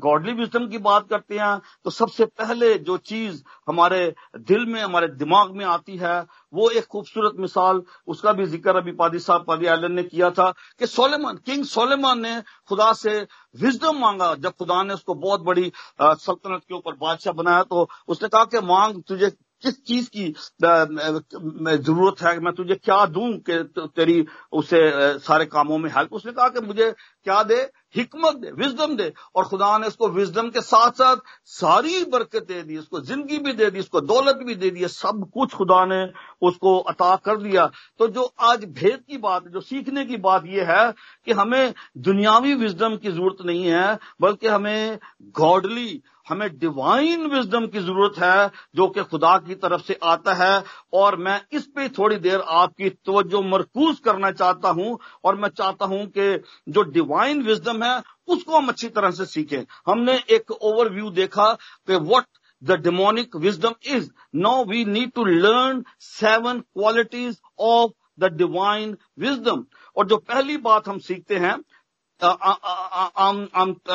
[0.00, 5.08] गॉडली विजडम की बात करते हैं तो सबसे पहले जो चीज़ हमारे दिल में, हमारे
[5.08, 6.20] दिमाग में आती है,
[6.52, 10.50] वो एक खूबसूरत मिसाल, उसका भी ज़िक्र अभी पादी साहब, पादी आलन ने किया था
[10.80, 13.20] कि सोलेमान, किंग सोलेमान ने खुदा से
[13.54, 18.28] विजडम मांगा। जब खुदा ने उसको बहुत बड़ी सल्तनत के ऊपर बादशाह बनाया तो उसने
[18.28, 19.30] कहा कि मांग तुझे
[19.66, 20.24] किस चीज़ की
[20.60, 23.62] ज़रूरत है मैं तुझे क्या दूँ कि
[23.96, 24.78] तेरी उसे
[25.20, 27.56] सारे कामों में हेल्प उसने कहा कि मुझे क्या दे?
[27.96, 31.16] हिकमत दे विजडम दे। और खुदा ने उसको विजडम के साथ साथ
[31.50, 35.30] सारी बरकत दे दी उसको ज़िंदगी भी दे दी उसको दौलत भी दे दी सब
[35.34, 36.04] कुछ खुदा ने
[36.42, 37.66] उसको अता कर दिया।
[38.00, 40.92] तो जो आज भेद की बात, जो सीखने की बात यह है
[41.26, 44.98] कि हमें दुनियावी विजडम की ज़रूरत नहीं है, बल्कि हमें
[45.34, 50.62] गॉडली हमें डिवाइन विजडम की ज़रूरत है जो कि खुदा की तरफ़ से आता है
[50.94, 55.86] और मैं इस पे थोड़ी देर आपकी तवज्जो मरकूज करना चाहता हूँ और मैं चाहता
[55.86, 56.26] हूँ कि
[56.68, 61.96] जो डिवाइन विजडम है उसको हम अच्छी तरह से सीखें हमने एक ओवरव्यू देखा कि
[61.96, 62.26] what
[62.62, 69.64] the demonic wisdom is no we need to learn seven qualities of the divine wisdom
[69.96, 71.56] और जो पहली बात हम सीखते हैं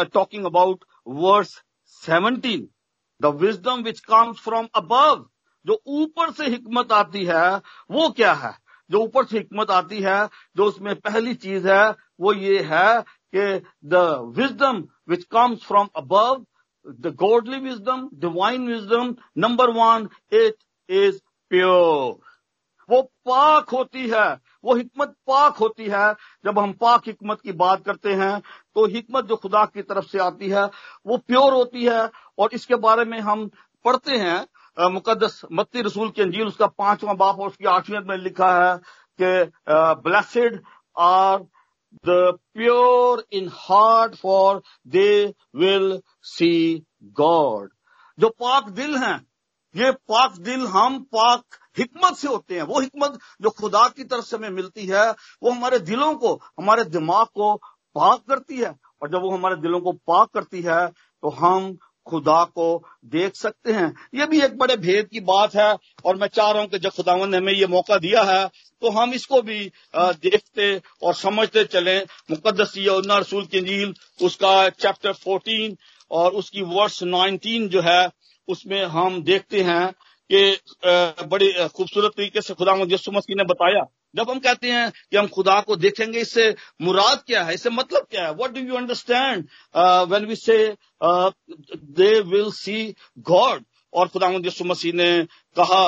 [0.09, 1.61] talking about verse
[2.05, 2.67] 17
[3.21, 5.25] the wisdom which comes from above,
[5.65, 7.57] जो ऊपर से हिकमत आती है,
[7.91, 8.53] वो क्या है?
[8.91, 13.01] जो ऊपर से हिकमत आती है, जो उसमें पहली चीज़ है, वो ये है
[13.35, 13.93] कि the
[14.37, 16.45] wisdom which comes from above,
[16.87, 20.55] the godly wisdom, divine wisdom, number one, it
[20.89, 22.19] is pure.
[22.89, 26.13] वो पाक होती है वो हिकमत पाक होती है।
[26.45, 28.39] जब हम पाक हिकमत की बात करते हैं
[28.75, 30.65] तो हिकमत जो खुदा की तरफ़ से आती है,
[31.05, 33.49] वो प्योर होती है। और इसके बारे में हम
[33.85, 38.51] पढ़ते हैं मुकदस मत्ती रसूल की अंजील, उसका पांचवा बाप और उसकी आठवीं में लिखा
[38.55, 38.77] है
[39.19, 39.51] कि
[40.01, 40.61] blessed
[40.95, 41.39] are
[42.05, 46.85] the pure in heart for they will see
[47.17, 47.69] God.
[48.17, 49.17] जो पाक दिल हैं,
[49.75, 51.43] ये पाक दिल, हम पाक
[51.77, 55.09] हिकमत से होते हैं। वो हिकमत जो खुदा की तरफ़ से हमें मिलती है,
[55.43, 57.55] वो हमारे दिलों को, हमारे दिमाग को
[57.95, 61.75] पाक करती है। और जब वो हमारे दिलों को पाक करती है तो हम
[62.07, 62.65] खुदा को
[63.07, 66.61] देख सकते हैं। ये भी एक बड़े भेद की बात है, और मैं चाह रहा
[66.61, 68.47] हूँ कि जब खुदावन ने हमें ये मौका दिया है
[68.81, 69.59] तो हम इसको भी
[69.95, 75.75] देखते और समझते चलें। मुकदस रसूल की इंजील, उसका चैप्टर 14
[76.11, 78.09] और उसकी वर्ष 19 जो है,
[78.47, 79.93] उसमें हम देखते हैं।
[80.31, 83.83] कि बड़ी खूबसूरत तरीके से खुदा यसु मसीह ने बताया।
[84.15, 87.53] जब हम कहते हैं कि हम खुदा को देखेंगे, इससे मुराद क्या है?
[87.53, 88.33] इससे मतलब क्या है?
[88.33, 89.47] What do you understand
[90.09, 90.57] when we say
[91.01, 92.95] they will C
[93.27, 93.63] God
[93.93, 95.11] और खुदा यसु मसीह ने
[95.55, 95.83] कहा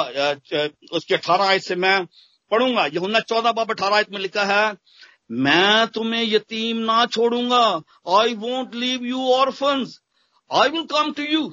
[0.94, 2.06] उसके अठारह आयत से मैं
[2.52, 4.76] पढ़ूँगा। यहुन्ना चौदह बाब अठारह आयत में लिखा है,
[5.32, 7.66] मैं तुम्हें यतीम ना छोड़ूँगा।
[8.20, 9.86] I won't leave you orphan
[10.52, 11.50] I will come to you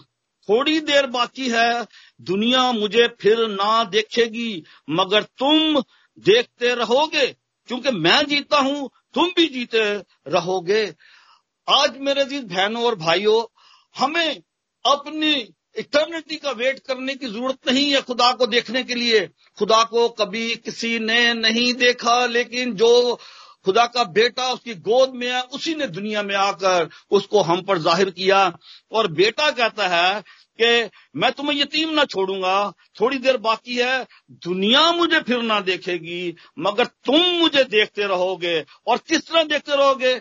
[0.49, 1.87] थोड़ी देर बाकी है
[2.21, 5.83] दुनिया मुझे फिर ना देखेगी, मगर तुम
[6.19, 7.27] देखते रहोगे,
[7.69, 9.83] क्योंकि मैं जीता हूँ, तुम भी जीते
[10.29, 10.85] रहोगे।
[11.69, 13.43] आज मेरे जी बहनों और भाइयों,
[13.97, 14.43] हमें
[14.85, 15.33] अपनी
[15.77, 19.27] इटर्निटी का वेट करने की ज़रूरत नहीं है खुदा को देखने के लिए।
[19.59, 23.19] खुदा को कभी किसी ने नहीं देखा, लेकिन जो
[23.65, 27.79] खुदा का बेटा उसकी गोद में है, उसी ने दुनिया में आकर उसको हम पर
[27.79, 28.41] ज़ाहिर किया।
[28.93, 30.23] और बेटा कहता है
[30.63, 36.35] कि मैं तुम्हें यतीम ना छोड़ूँगा। थोड़ी देर बाकी है। दुनिया मुझे फिर ना देखेगी,
[36.59, 40.21] मगर तुम मुझे देखते रहोगे और किस तरह देखते रहोगे?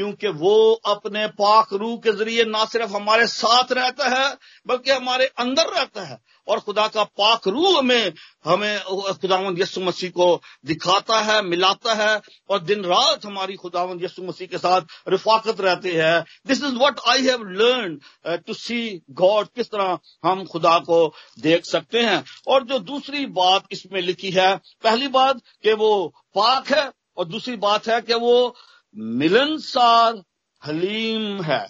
[0.00, 4.36] क्योंकि वो अपने पाक रूह के ज़रिए ना सिर्फ़ हमारे साथ रहता है,
[4.66, 8.12] बल्कि हमारे अंदर रहता है। और खुदा का पाक रूह में
[8.44, 8.80] हमें,
[9.12, 14.46] खुदावंद यसु मसीह को दिखाता है, मिलाता है, और दिन रात हमारी खुदावंद यसु मसीह
[14.46, 17.98] के साथ रिफाकत रहते हैं। This is what I have learn
[18.46, 23.64] to see God किस तरह हम खुदा को देख सकते हैं। और जो दूसरी बात
[23.72, 25.92] इसमें लिखी है, पहली बात कि वो
[26.34, 28.54] पाक है, और दूसरी बात है कि वो
[28.96, 30.22] मिलनसार
[30.62, 31.66] हलीम है।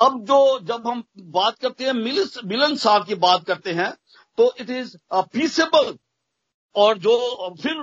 [0.00, 3.92] अब जो जब हम बात करते हैं मिलनसार की बात करते हैं
[4.38, 4.96] तो इट इज़
[5.32, 5.96] पीसेबल
[6.74, 7.14] और जो
[7.62, 7.80] फिर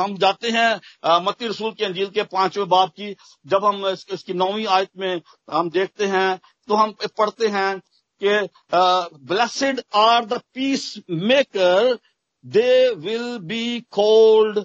[0.00, 3.14] हम जाते हैं मती रसूल के अंजील के पाँचवें बाप की,
[3.46, 7.78] जब हम इसकी नौवीं आयत में हम देखते हैं तो हम पढ़ते हैं
[8.20, 11.98] कि blessed are the peace maker
[12.44, 14.64] they will be called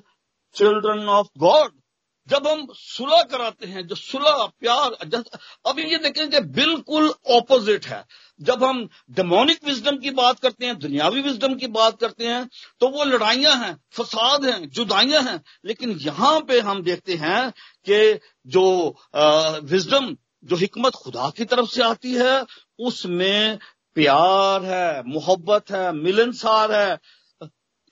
[0.56, 1.71] children of God
[2.29, 4.91] जब हम सुलह कराते हैं, जो सुलह, प्यार
[5.65, 8.03] अभी ये देखें कि बिल्कुल ऑपोजिट है।
[8.39, 12.49] जब हम डेमोनिक विजडम की बात करते हैं, दुनियावी विजडम की बात करते हैं
[12.81, 17.49] तो वो लड़ाइयाँ हैं, फसाद हैं, जुदाइयाँ हैं। लेकिन यहाँ पे हम देखते हैं
[17.88, 18.65] कि जो
[19.63, 22.45] विजडम जो हिकमत खुदा की तरफ़ से आती है,
[22.79, 23.57] उसमें
[23.95, 26.97] प्यार है, मोहब्बत है, मिलनसार है।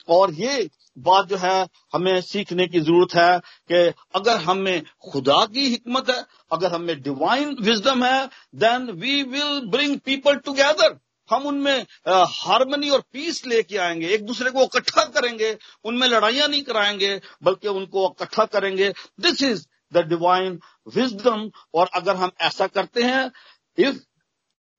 [0.07, 3.39] और ये बात जो है, हमें सीखने की ज़रूरत है
[3.71, 8.25] कि अगर हमें खुदा की हिकमत है, अगर हमें डिवाइन विजडम है
[8.55, 14.51] then we will bring people together हम उनमें हारमनी और पीस लेके आएँगे, एक दूसरे
[14.51, 20.59] को इकट्ठा करेंगे, उनमें लड़ाइयाँ नहीं कराएँगे, बल्कि उनको इकट्ठा करेंगे। This is the divine
[20.95, 23.31] wisdom और अगर हम ऐसा करते हैं
[23.77, 23.99] if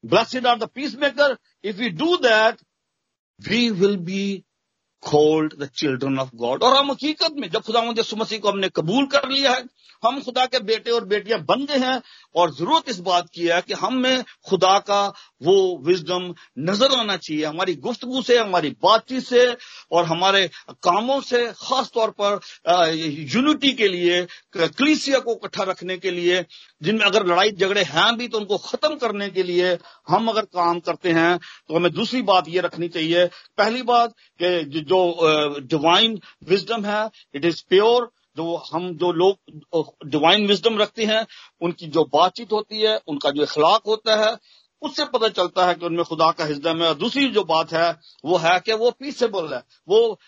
[0.05, 2.61] blessed are the peace maker if you do that
[3.41, 4.45] we will be
[5.05, 8.69] called the children of God और हम हकीकत में, जब खुदा यसु मसीह को हमने
[8.69, 9.65] कबूल कर लिया है,
[10.03, 12.01] हम खुदा के बेटे और बेटियाँ बन गए हैं
[12.35, 15.03] और ज़रूरत इस बात की है कि हम में खुदा का
[15.43, 15.55] वो
[15.87, 19.57] विजडम नज़र आना चाहिए, हमारी गुफ्तगु से, हमारी बातचीत से
[19.93, 20.47] और हमारे
[20.83, 22.41] कामों से, खास तौर पर
[23.27, 26.45] यूनिटी के लिए, क्लीसिया को इकट्ठा रखने के लिए,
[26.83, 29.77] जिनमें अगर लड़ाई झगड़े हैं भी तो उनको खत्म करने के लिए
[30.09, 33.27] हम अगर काम करते हैं तो हमें दूसरी बात ये रखनी चाहिए।
[33.59, 39.37] पहली बात कि जो डिवाइन विजडम है इट इज़ प्योर जो हम जो लोग
[40.07, 41.27] डिवाइन विजडम रखते हैं,
[41.61, 44.37] उनकी जो बातचीत होती है, उनका जो इखलाक होता है,
[44.83, 47.91] उससे पता चलता है कि उनमें खुदा का हिजदम है और दूसरी जो बात है,
[48.25, 50.19] वो है कि वो पीसेबल है, वो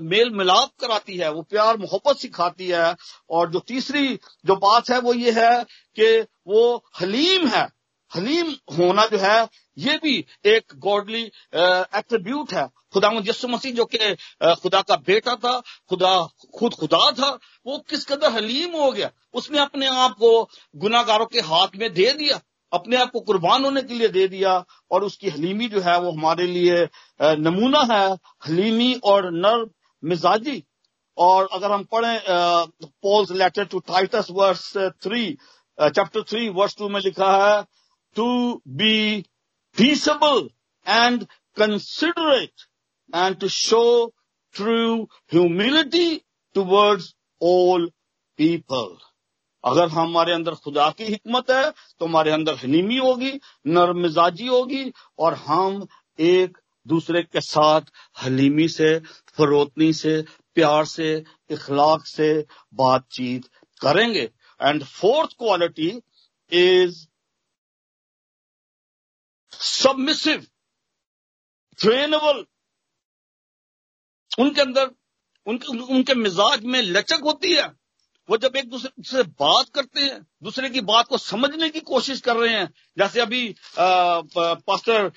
[0.00, 2.96] मेल मिलाप कराती है, वो प्यार, मोहब्बत सिखाती है,
[3.30, 5.64] और जो तीसरी जो बात है, वो ये है
[5.96, 7.79] कि वो हलीम है।
[8.10, 10.14] हलीम होना जो है, ये भी
[10.46, 14.14] एक गॉडली एट्रीब्यूट है। खुदा यसु मसीह जो कि
[14.62, 15.58] खुदा का बेटा था,
[15.90, 16.14] खुदा,
[16.58, 17.30] खुद खुदा था,
[17.66, 19.10] वो किस कदर हलीम हो गया?
[19.34, 20.30] उसने अपने आप को
[20.74, 22.40] गुनागारों के हाथ में दे दिया,
[22.72, 24.52] अपने आप को कुर्बान होने के लिए दे दिया,
[24.90, 26.88] और उसकी हलीमी जो है, वो हमारे लिए
[27.20, 28.06] नमूना है,
[28.48, 29.66] हलीमी और नर
[30.02, 30.62] मिजाजी।
[31.18, 32.20] और अगर हम पढ़ें
[32.82, 35.26] Paul's letter to Titus verse three
[35.78, 37.62] chapter three verse two में लिखा है
[38.16, 38.30] to
[38.66, 39.24] be
[39.76, 40.48] peaceable
[40.86, 42.66] and considerate
[43.12, 44.12] and to show
[44.54, 47.86] true humility towards all
[48.38, 48.96] people.
[49.64, 53.32] अगर हमारे अंदर खुदा की हिकमत है तो हमारे अंदर हनीमी होगी,
[53.66, 55.86] नरम मिजाजी होगी, और हम
[56.18, 57.80] एक दूसरे के साथ
[58.24, 58.98] हलीमी से,
[59.36, 63.46] फरोतनी से, प्यार से, इखलाक से बातचीत
[63.80, 65.92] करेंगे and fourth quality
[66.52, 67.06] is
[69.60, 70.46] submissive
[71.78, 72.44] trainable
[74.38, 74.90] उनके अंदर,
[75.46, 77.66] उनके उनके मिजाज में लचक होती है।
[78.28, 82.20] वो जब एक दूसरे से बात करते हैं, दूसरे की बात को समझने की कोशिश
[82.20, 85.10] कर रहे हैं, जैसे अभी पास्टर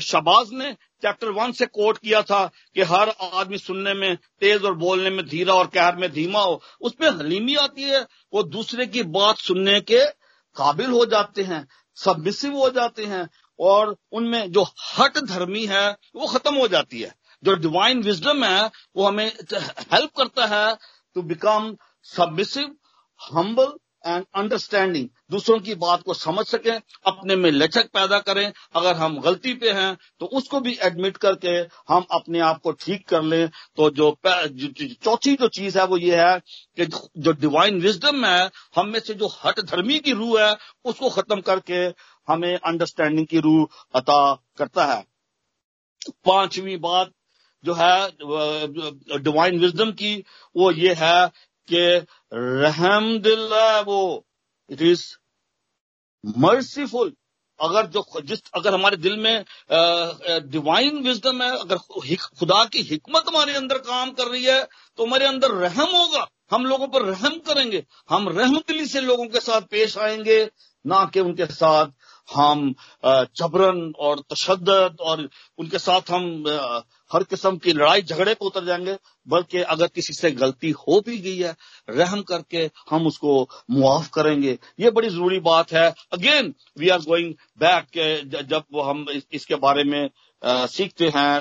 [0.00, 4.74] शबाज ने चैप्टर वन से कोट किया था कि हर आदमी सुनने में तेज और
[4.74, 8.00] बोलने में धीरा और कहर में धीमा हो। उसमें हलीमी आती है,
[8.32, 10.04] वो दूसरे की बात सुनने के
[10.56, 13.28] काबिल हो जाते हैं। सबमिसिव हो जाते हैं
[13.60, 18.70] और उनमें जो हट धर्मी है, वो खत्म हो जाती है। जो डिवाइन विजडम है,
[18.96, 19.32] वो हमें
[19.92, 20.76] हेल्प करता है
[21.14, 22.76] to become submissive
[23.20, 23.72] humble
[24.04, 29.18] and understanding दूसरों की बात को समझ सकें, अपने में लचक पैदा करें। अगर हम
[29.20, 31.54] गलती पे हैं तो उसको भी एडमिट करके
[31.88, 36.16] हम अपने आप को ठीक कर लें। तो जो चौथी जो चीज़ है, वो ये
[36.16, 36.38] है
[36.78, 41.10] कि जो डिवाइन विजडम है, हम में से जो हट धर्मी की रूह है, उसको
[41.10, 41.82] खत्म करके
[42.28, 45.02] हमें अंडरस्टैंडिंग की रूह अता करता है।
[46.26, 47.10] पांचवी बात
[47.64, 50.16] जो है डिवाइन विजडम की,
[50.56, 51.30] वो ये है
[51.68, 51.82] कि
[52.32, 54.24] रहम दिल है वो।
[54.70, 55.04] इट इज़
[56.24, 57.12] मर्सीफुल
[57.60, 59.44] अगर जो जिस अगर हमारे दिल में
[60.50, 61.76] डिवाइन विजडम है, अगर
[62.38, 64.62] खुदा की हिकमत हमारे अंदर काम कर रही है
[64.98, 69.26] तो हमारे अंदर रहम होगा। हम लोगों पर रहम करेंगे। हम रहम दिली से लोगों
[69.26, 70.42] के साथ पेश आएँगे,
[70.84, 71.86] ना कि उनके साथ
[72.28, 72.74] हम
[73.36, 74.68] जबरन और तशद
[75.00, 76.44] और उनके साथ हम
[77.12, 78.96] हर किस्म की लड़ाई झगड़े पर उतर जाएँगे
[79.28, 81.54] बल्कि अगर किसी से गलती हो भी गई है
[81.90, 87.34] रहम करके हम उसको मुआफ करेंगे। ये बड़ी ज़रूरी बात है। Again we are going
[87.58, 87.86] back
[88.50, 90.10] जब हम इसके बारे में
[90.42, 91.40] आ, सीखते हैं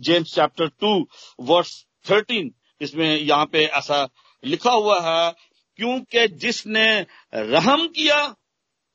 [0.00, 0.92] James chapter two
[1.40, 4.08] verse thirteen इसमें यहाँ पे ऐसा
[4.44, 5.34] लिखा हुआ है
[5.78, 6.86] क्योंकि जिसने
[7.34, 8.34] रहम किया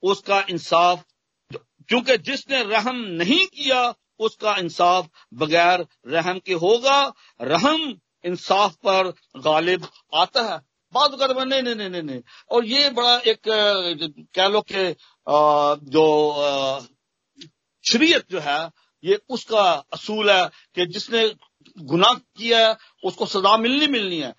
[0.03, 1.03] उसका इंसाफ
[1.89, 3.81] क्योंकि जिसने रहम नहीं किया
[4.21, 7.01] उसका इंसाफ बगैर रहम के होगा।
[7.41, 7.93] रहम
[8.25, 10.59] इंसाफ पर गालिब आता है।
[10.93, 13.39] बात कर नहीं नहीं नहीं नहीं। और ये बड़ा एक
[14.35, 14.95] कह लो कि
[15.87, 16.05] जो
[17.85, 18.69] शरीयत जो है,
[19.03, 21.27] ये उसका असूल है कि जिसने
[21.77, 24.33] गुनाह किया है, उसको सजा मिलनी मिलनी है।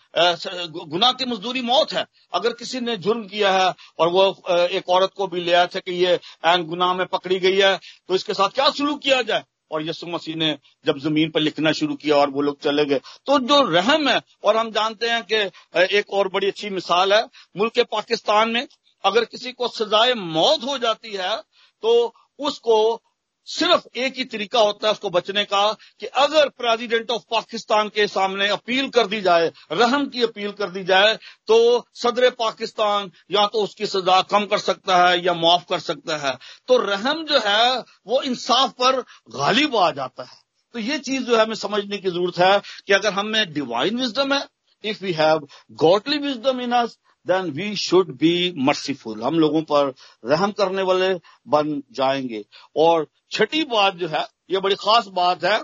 [0.88, 4.26] गुनाह की मजदूरी मौत है। अगर किसी ने जुर्म किया है और वो
[4.68, 7.76] एक औरत को भी ले आया था कि ये एन गुनाह में पकड़ी गई है
[8.08, 9.44] तो इसके साथ क्या सलूक किया जाए?
[9.72, 13.00] और यसु मसीह ने जब ज़मीन पर लिखना शुरू किया और वो लोग चले गए।
[13.26, 17.22] तो जो रहम है, और हम जानते हैं कि एक और बड़ी अच्छी मिसाल है,
[17.56, 18.66] मुल्क पाकिस्तान में
[19.04, 21.36] अगर किसी को सजाए मौत हो जाती है
[21.82, 23.02] तो उसको
[23.46, 28.06] सिर्फ़ एक ही तरीका होता है उसको बचने का कि अगर प्रेसिडेंट ऑफ़ पाकिस्तान के
[28.06, 31.14] सामने अपील कर दी जाए, रहम की अपील कर दी जाए
[31.46, 36.16] तो सदर पाकिस्तान या तो उसकी सजा कम कर सकता है या माफ़ कर सकता
[36.16, 39.00] है। तो रहम जो है, वो इंसाफ पर
[39.36, 40.40] गालिब आ जाता है।
[40.74, 44.34] तो ये चीज़ जो है हमें समझने की ज़रूरत है कि अगर हमें डिवाइन विजडम
[44.34, 44.42] है
[44.84, 49.92] if we have godly wisdom in us then we should be merciful हम लोगों पर
[50.24, 51.12] रहम करने वाले
[51.48, 52.44] बन जाएँगे।
[52.76, 55.60] और छठी बात जो है, ये बड़ी खास बात है,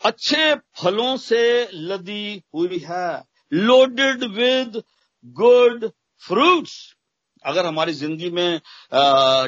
[0.00, 4.82] अच्छे फलों से लदी हुई है। लोडेड विद
[5.36, 5.90] गुड
[6.22, 6.74] फ्रूट्स
[7.44, 8.60] अगर हमारी ज़िंदगी में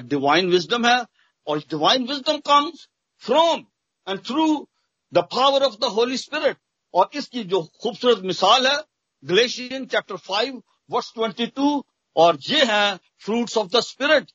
[0.08, 1.04] डिवाइन विजडम है,
[1.46, 2.86] और divine wisdom comes
[3.22, 3.64] from
[4.06, 4.46] and through
[5.12, 6.56] the power of the holy spirit
[6.94, 8.76] और इसकी जो खूबसूरत मिसाल है
[9.22, 11.84] Galatians chapter five verse twenty two
[12.16, 14.30] और ये है फ्रूट्स ऑफ़ द स्पिरिट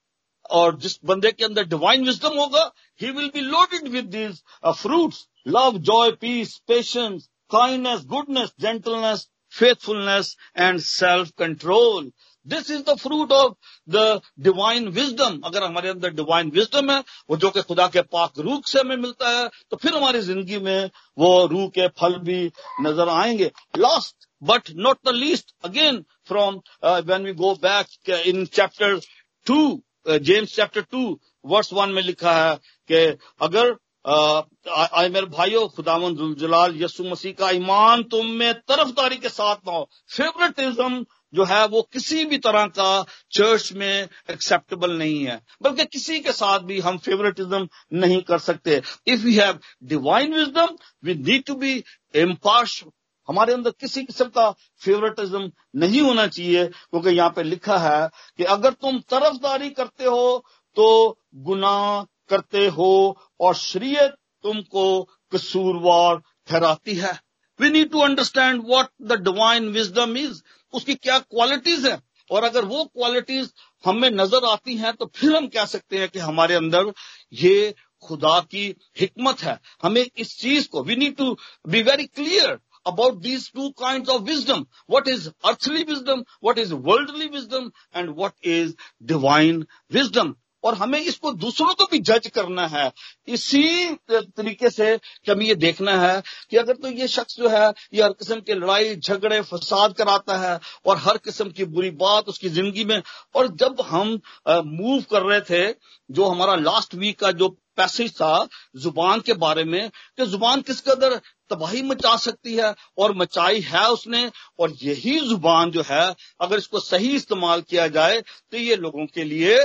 [0.52, 4.42] और जिस बंदे के अंदर डिवाइन विजडम होगा ही will be loaded with these
[4.82, 12.12] fruits love joy peace patience kindness goodness gentleness faithfulness and self control
[12.48, 13.54] this is the fruit of
[13.88, 18.40] the divine wisdom अगर हमारे अंदर divine wisdom है, वो जो कि खुदा के पाक
[18.40, 20.90] रूख से हमें मिलता है तो फिर हमारी ज़िंदगी में
[21.20, 22.40] वो रूह के फल भी
[22.82, 26.62] नज़र आएँगे। Last but not the least again from
[27.06, 29.00] when we go back in chapter
[29.48, 29.62] two
[30.08, 32.56] James chapter two verse one में लिखा है
[32.90, 33.76] कि अगर
[34.06, 39.72] आए मेरे भाइयों खुदावन जलाल यसु मसीह का ईमान तुम में तरफदारी के साथ ना
[39.72, 42.90] हो। फेवरेटिज्म जो है वो किसी भी तरह का
[43.32, 48.82] चर्च में एक्सेप्टेबल नहीं है। बल्कि किसी के साथ भी हम फेवरेटिज्म नहीं कर सकते।
[49.08, 51.84] If you have divine wisdom we need to be
[52.18, 52.84] impartial
[53.28, 54.50] हमारे अंदर किसी किस्म का
[54.82, 60.46] फेवरेटिज्म नहीं होना चाहिए, क्योंकि यहाँ पे लिखा है कि अगर तुम तरफदारी करते हो
[60.78, 64.86] तो गुनाह करते हो और शरीयत तुमको
[65.34, 67.12] कसूरवार ठहराती है।
[67.60, 70.42] We need to understand what the divine wisdom is
[70.74, 72.00] उसकी क्या क्वालिटीज है?
[72.32, 73.52] और अगर वो क्वालिटीज
[73.84, 76.92] हमें नज़र आती हैं तो फिर हम कह सकते हैं कि हमारे अंदर
[77.34, 78.66] ये खुदा की
[79.00, 81.36] हिकमत है। हमें इस चीज़ को we need to
[81.68, 86.74] be very clear about these two kind of wisdom what is earthly wisdom what is
[86.88, 90.34] worldly wisdom and what is divine wisdom
[90.64, 92.92] और हमें इसको दूसरों को भी जज करना है।
[93.30, 97.74] इसी तरीके से कि हमें ये देखना है कि अगर तो ये शख्स जो है,
[97.94, 102.30] ये हर किस्म की लड़ाई, झगड़े, फसाद कराता है और हर किस्म की बुरी बात
[102.30, 103.02] उसकी ज़िंदगी में।
[103.36, 105.74] और जब हम मूव कर रहे थे,
[106.10, 108.48] जो हमारा लास्ट वीक का जो पैसेज था
[108.78, 111.16] ज़ुबान के बारे में, कि ज़ुबान किस कदर
[111.52, 116.80] तबाही मचा सकती है और मचाई है उसने। और यही ज़ुबान जो है, अगर इसको
[116.82, 119.58] सही इस्तेमाल किया जाए तो ये लोगों के लिए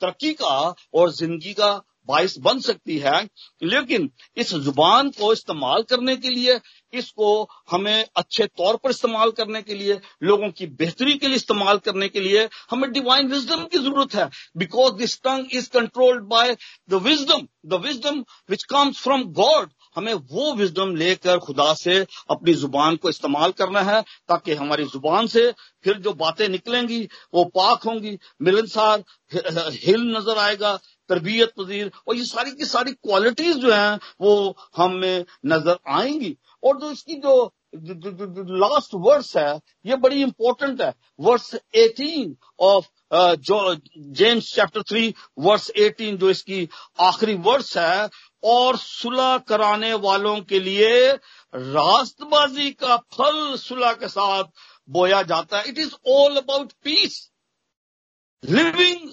[0.00, 3.22] तरक्की का और ज़िंदगी का बायस बन सकती है।
[3.62, 6.58] लेकिन इस ज़ुबान को इस्तेमाल करने के लिए,
[6.92, 11.78] इसको हमें अच्छे तौर पर इस्तेमाल करने के लिए, लोगों की बेहतरी के लिए इस्तेमाल
[11.78, 16.56] करने के लिए हमें डिवाइन विजडम की ज़रूरत है। Because this tongue is controlled by
[16.90, 21.98] the wisdom the wisdom which comes from God हमें वो विजडम लेकर खुदा से
[22.30, 25.50] अपनी ज़ुबान को इस्तेमाल करना है, ताकि हमारी ज़ुबान से
[25.84, 27.02] फिर जो बातें निकलेंगी,
[27.34, 30.74] वो पाक होंगी। मिलनसार, हिल नज़र आएगा,
[31.10, 36.78] तरबियत पजीर, और ये सारी की सारी क्वालिटीज जो हैं, वो हमें नज़र आएँगी। और
[36.80, 43.74] जो इसकी जो लास्ट वर्स है, ये बड़ी इंपॉर्टेंट है। वर्स 18 ऑफ़ जो
[44.14, 46.68] जेम्स चैप्टर थ्री वर्स 18 जो इसकी
[47.00, 48.08] आखिरी वर्स है
[48.42, 51.12] और सुलह कराने वालों के लिए
[51.54, 54.44] रास्तबाजी का फल सुलह के साथ
[54.88, 57.30] बोया जाता है। It is all about peace
[58.42, 59.10] living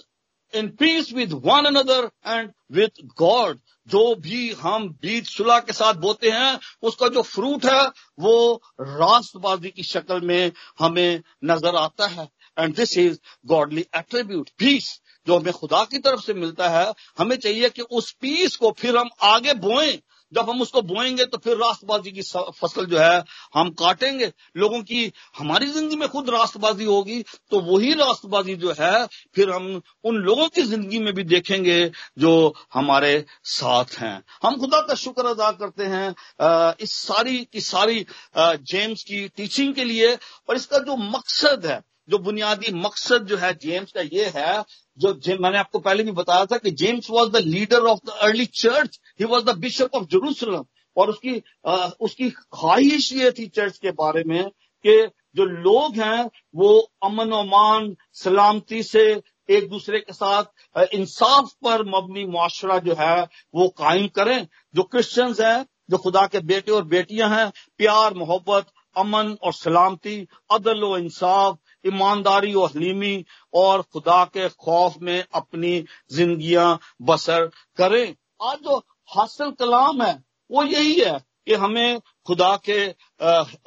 [0.54, 5.94] in peace with one another and with God जो भी हम बीज सुलह के साथ
[5.94, 7.82] बोते हैं, उसका जो फ्रूट है,
[8.20, 14.90] वो राष्ट्रवादी की शक्ल में हमें नज़र आता है। And this is godly attribute peace
[15.28, 18.98] जो हमें खुदा की तरफ़ से मिलता है, हमें चाहिए कि उस पीस को फिर
[18.98, 20.00] हम आगे बोएँ।
[20.32, 22.22] जब हम उसको बोएँगे तो फिर रास्तबाजी की
[22.54, 23.24] फ़सल जो है,
[23.54, 27.22] हम काटेंगे। लोगों की, हमारी ज़िंदगी में खुद रास्तबाजी होगी
[27.52, 29.06] तो वही रास्तबाजी जो है,
[29.36, 31.80] फिर हम उन लोगों की ज़िंदगी में भी देखेंगे
[32.20, 38.06] जो हमारे साथ हैं। हम खुदा का शुक्र अदा करते हैं इस सारी की सारी
[38.38, 40.16] जेम्स की टीचिंग के लिए,
[40.50, 44.64] और इसका जो मकसद है जो बुनियादी मकसद जो है जेम्स का ये है
[44.98, 48.46] जो मैंने आपको पहले भी बताया था कि James was the leader of the early
[48.56, 50.66] church he was the bishop of Jerusalem
[50.98, 54.50] और उसकी आ, उसकी ख्वाहिश ये थी चर्च के बारे में
[54.86, 54.98] कि
[55.36, 59.04] जो लोग हैं वो अमन अमान सलामती से
[59.50, 63.24] एक दूसरे के साथ इंसाफ पर मबनी मुआशरा जो है
[63.56, 68.72] वो कायम करें। जो क्रिश्चियंस हैं जो खुदा के बेटे और बेटियाँ हैं प्यार मोहब्बत
[68.98, 70.18] अमन और सलामती
[70.52, 71.58] अदल व इंसाफ
[71.88, 77.46] ईमानदारी और हलीमी और खुदा के खौफ में अपनी जिंदगियाँ बसर
[77.78, 78.78] करें। आज जो
[79.10, 80.14] हासिल कलाम है,
[80.50, 82.88] वो यही है कि हमें खुदा के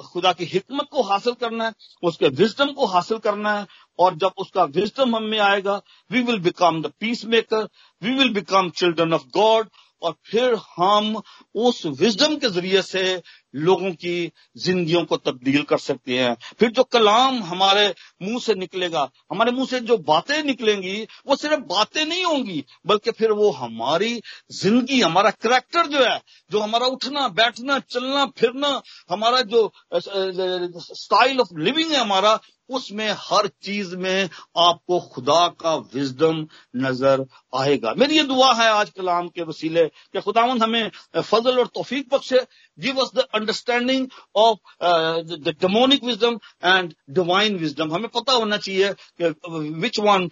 [0.04, 3.66] खुदा की हिकमत को हासिल करना है, उसके विजडम को हासिल करना है,
[3.98, 5.76] और जब उसका विजडम हम आएगा
[6.10, 7.68] we will become the peace maker
[8.02, 9.68] we will become children of God
[10.02, 11.20] और फिर हम
[11.54, 13.22] उस विजडम के ज़रिए से
[13.56, 17.86] लोगों की जिंदगियों को तब्दील कर सकते हैं। फिर जो कलाम हमारे
[18.22, 23.10] मुँह से निकलेगा, हमारे मुँह से जो बातें निकलेंगी, वो सिर्फ़ बातें नहीं होंगी, बल्कि
[23.10, 24.20] फिर वो हमारी
[24.52, 26.20] ज़िंदगी, हमारा करेक्टर जो है,
[26.50, 28.80] जो हमारा उठना, बैठना, चलना, फिरना,
[29.10, 32.38] हमारा जो स्टाइल ऑफ़ लिविंग है हमारा
[32.68, 36.46] उसमें हर चीज़ में आपको खुदा का विजडम
[36.76, 37.24] नज़र
[37.56, 42.08] आएगा। मेरी ये दुआ है आज कलाम के वसीले कि खुदावन हमें फजल और तोफीक
[42.12, 42.40] बख्शे
[42.78, 48.92] give us the understanding of the demonic wisdom and divine wisdom हमें पता होना चाहिए
[49.20, 49.32] कि
[49.80, 50.28] which one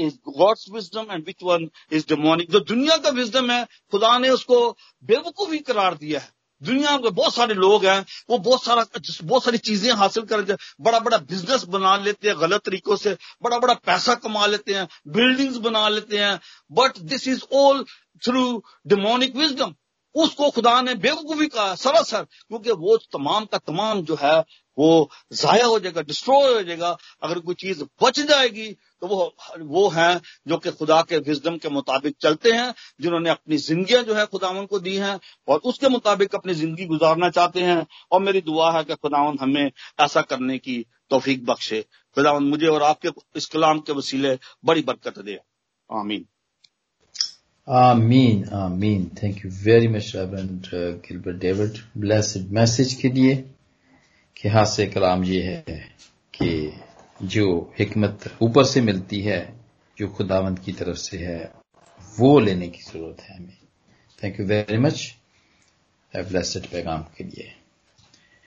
[0.00, 4.28] is God's wisdom and which one is demonic जो दुनिया का विजडम है, खुदा ने
[4.30, 4.58] उसको
[5.02, 6.28] बेवकूफ़ी करार दिया है।
[6.62, 8.84] दुनिया में बहुत सारे लोग हैं, वो बहुत सारा,
[9.22, 13.58] बहुत सारी चीज़ें हासिल कर बड़ा बड़ा बिज़नेस बना लेते हैं, गलत तरीकों से बड़ा
[13.58, 16.38] बड़ा पैसा कमा लेते हैं बिल्डिंग्स बना लेते हैं
[16.72, 17.84] but this is all
[18.22, 19.74] through demonic wisdom
[20.14, 24.38] उसको खुदा ने बेवकूफ़ी कहा सरासर, क्योंकि वो तमाम का तमाम जो है,
[24.78, 28.66] वो जाया हो जाएगा डिस्ट्रॉय हो जाएगा, अगर कोई चीज़ बच जाएगी
[29.02, 33.56] तो वो वो हैं जो कि खुदा के विजडम के मुताबिक चलते हैं, जिन्होंने अपनी
[33.58, 37.86] जिंदगियाँ जो है खुदावन को दी हैं और उसके मुताबिक अपनी ज़िंदगी गुजारना चाहते हैं।
[38.12, 39.70] और मेरी दुआ है कि खुदावन हमें
[40.00, 41.80] ऐसा करने की तोफीक बख्शे।
[42.16, 45.38] खुदावन मुझे और आपके इस कलाम के वसीले बड़ी बरकत दे।
[45.90, 46.26] आमीन।
[47.68, 50.66] आमीन आमीन। Thank you very much Reverend
[51.00, 53.34] Gilbert David blessed message के लिए
[54.36, 55.80] कि हास्य कलाम ये है
[56.34, 56.50] कि
[57.22, 59.60] जो हिकमत ऊपर से मिलती है,
[59.98, 61.52] जो खुदावंत की तरफ़ से है,
[62.18, 63.56] वो लेने की ज़रूरत है हमें।
[64.24, 65.16] Thank you very much
[66.16, 67.59] blessed पैगाम के लिए।